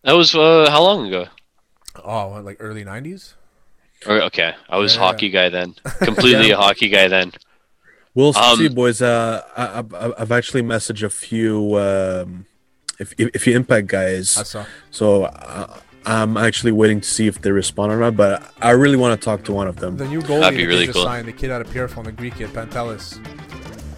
That 0.04 0.12
was 0.14 0.34
uh, 0.34 0.70
how 0.70 0.82
long 0.82 1.06
ago? 1.06 1.26
Oh, 2.02 2.28
what, 2.28 2.44
like 2.46 2.56
early 2.60 2.82
'90s. 2.82 3.34
Or 4.06 4.22
okay, 4.22 4.54
I 4.70 4.78
was 4.78 4.94
Yeah. 4.94 5.00
hockey 5.02 5.28
guy 5.28 5.50
then. 5.50 5.74
Completely 6.00 6.50
a 6.52 6.56
hockey 6.56 6.88
guy 6.88 7.08
then. 7.08 7.32
We'll 8.14 8.36
Um, 8.38 8.56
see, 8.56 8.68
boys. 8.68 9.02
Uh, 9.02 9.42
I, 9.54 9.80
I, 10.06 10.12
I've 10.22 10.32
actually 10.32 10.62
messaged 10.62 11.02
a 11.02 11.10
few, 11.10 11.76
um, 11.78 12.46
if, 12.98 13.14
if 13.18 13.30
if 13.34 13.46
you 13.46 13.56
impact 13.56 13.86
guys. 13.88 14.36
I 14.38 14.42
saw. 14.42 14.64
So 14.90 15.24
uh, 15.24 15.78
I'm 16.04 16.36
actually 16.36 16.72
waiting 16.72 17.00
to 17.00 17.08
see 17.08 17.26
if 17.26 17.40
they 17.40 17.50
respond 17.50 17.92
or 17.92 17.98
not. 17.98 18.16
But 18.16 18.52
I 18.60 18.70
really 18.70 18.96
want 18.96 19.20
to 19.20 19.24
talk 19.24 19.44
to 19.44 19.52
one 19.52 19.68
of 19.68 19.76
them. 19.76 19.96
The 19.96 20.08
new 20.08 20.20
goalie 20.20 20.40
That'd 20.40 20.56
be 20.56 20.64
that 20.64 20.68
really 20.68 20.86
just 20.86 20.96
cool. 20.96 21.04
signed, 21.04 21.28
the 21.28 21.32
kid 21.32 21.50
out 21.50 21.60
of 21.60 21.70
Pierrefonds, 21.70 22.06
the 22.06 22.12
Greek 22.12 22.36
kid, 22.36 22.50
Pantemis. 22.50 23.18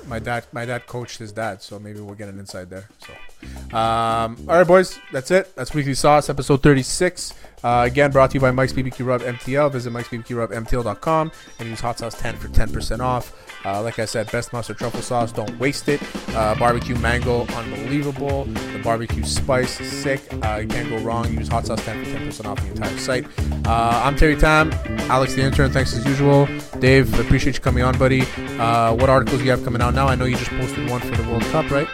My 0.06 0.18
dad, 0.18 0.46
my 0.52 0.66
dad 0.66 0.86
coached 0.86 1.18
his 1.18 1.32
dad, 1.32 1.62
so 1.62 1.78
maybe 1.78 2.00
we'll 2.00 2.14
get 2.14 2.28
an 2.28 2.38
inside 2.38 2.68
there. 2.68 2.88
So, 2.98 3.76
um, 3.76 4.36
all 4.46 4.58
right, 4.58 4.66
boys, 4.66 4.98
that's 5.12 5.30
it. 5.30 5.56
That's 5.56 5.72
Weekly 5.74 5.94
Sauce, 5.94 6.28
episode 6.28 6.62
36. 6.62 7.32
Uh, 7.64 7.84
again, 7.86 8.10
brought 8.10 8.30
to 8.30 8.34
you 8.34 8.40
by 8.40 8.50
Mike's 8.50 8.74
BBQ 8.74 9.06
Rub 9.06 9.22
MTL. 9.22 9.72
Visit 9.72 9.90
Mike's 9.90 10.08
BBQ 10.08 10.36
Rub 10.36 10.50
MTL.com 10.50 11.32
and 11.58 11.68
use 11.68 11.80
Hot 11.80 11.98
Sauce 11.98 12.20
10 12.20 12.36
for 12.36 12.48
10% 12.48 13.00
off. 13.00 13.34
Uh, 13.64 13.82
like 13.82 13.98
I 13.98 14.04
said, 14.04 14.30
best 14.30 14.52
mustard 14.52 14.76
truffle 14.76 15.00
sauce. 15.00 15.32
Don't 15.32 15.58
waste 15.58 15.88
it. 15.88 16.02
Uh, 16.34 16.54
barbecue 16.56 16.94
mango, 16.96 17.46
unbelievable. 17.46 18.44
The 18.44 18.80
barbecue 18.84 19.24
spice, 19.24 19.78
sick. 19.78 20.20
Uh, 20.44 20.58
you 20.62 20.68
can't 20.68 20.90
go 20.90 20.98
wrong. 20.98 21.32
Use 21.32 21.48
Hot 21.48 21.66
Sauce 21.66 21.82
10 21.84 22.04
for 22.04 22.10
10% 22.10 22.44
off 22.44 22.60
the 22.60 22.68
entire 22.68 22.98
site. 22.98 23.26
Uh, 23.66 24.02
I'm 24.04 24.14
Terry 24.14 24.36
Tam, 24.36 24.70
Alex 25.08 25.34
the 25.34 25.42
intern. 25.42 25.72
Thanks 25.72 25.96
as 25.96 26.04
usual. 26.04 26.46
Dave, 26.80 27.18
appreciate 27.18 27.56
you 27.56 27.62
coming 27.62 27.82
on, 27.82 27.96
buddy. 27.98 28.22
Uh, 28.58 28.94
what 28.94 29.08
articles 29.08 29.40
you 29.42 29.50
have 29.50 29.64
coming 29.64 29.80
out 29.80 29.94
now? 29.94 30.06
I 30.06 30.16
know 30.16 30.26
you 30.26 30.36
just 30.36 30.50
posted 30.50 30.90
one 30.90 31.00
for 31.00 31.16
the 31.16 31.26
World 31.30 31.44
Cup, 31.44 31.70
right? 31.70 31.88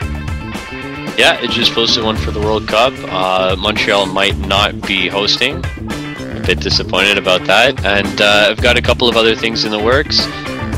Yeah, 1.18 1.38
it 1.42 1.50
just 1.50 1.72
posted 1.72 2.02
one 2.04 2.16
for 2.16 2.30
the 2.30 2.40
World 2.40 2.66
Cup. 2.66 2.92
Uh, 3.04 3.54
Montreal 3.58 4.06
might 4.06 4.36
not 4.38 4.80
be 4.86 5.08
hosting. 5.08 5.56
A 5.56 6.42
bit 6.46 6.60
disappointed 6.60 7.18
about 7.18 7.44
that. 7.44 7.84
And 7.84 8.20
uh, 8.20 8.48
I've 8.50 8.62
got 8.62 8.78
a 8.78 8.82
couple 8.82 9.08
of 9.08 9.16
other 9.16 9.34
things 9.36 9.64
in 9.64 9.70
the 9.70 9.78
works. 9.78 10.24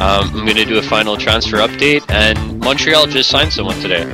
Um, 0.00 0.28
I'm 0.34 0.44
going 0.44 0.56
to 0.56 0.64
do 0.64 0.78
a 0.78 0.82
final 0.82 1.16
transfer 1.16 1.58
update. 1.58 2.04
And 2.10 2.58
Montreal 2.58 3.06
just 3.06 3.30
signed 3.30 3.52
someone 3.52 3.78
today. 3.80 4.04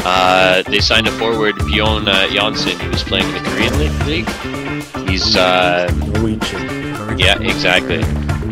Uh, 0.00 0.62
they 0.64 0.80
signed 0.80 1.08
a 1.08 1.12
forward, 1.12 1.56
Bjorn 1.66 2.08
uh, 2.08 2.26
Johnsen. 2.28 2.78
He 2.78 2.88
was 2.88 3.02
playing 3.02 3.26
in 3.26 3.42
the 3.42 3.50
Korean 3.50 4.06
League. 4.06 5.08
He's, 5.08 5.34
uh, 5.34 5.90
Norwegian. 6.12 7.18
yeah, 7.18 7.38
exactly. 7.40 8.02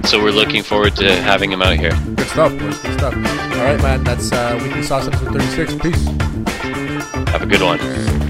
So 0.09 0.23
we're 0.23 0.31
looking 0.31 0.63
forward 0.63 0.97
to 0.97 1.21
having 1.23 1.53
him 1.53 1.61
out 1.61 1.77
here. 1.77 1.93
Good 2.17 2.27
stuff, 2.29 2.59
boys. 2.59 2.79
Good 2.81 2.99
stuff. 2.99 3.15
All 3.15 3.65
right, 3.65 3.81
man. 3.83 4.03
That's 4.03 4.33
uh, 4.33 4.59
Weekly 4.63 4.83
Sauce 4.83 5.09
episode 5.09 5.33
36. 5.33 5.75
Peace. 5.75 6.22
Have 7.33 7.41
a 7.41 7.47
good 7.47 7.63
one. 7.63 8.22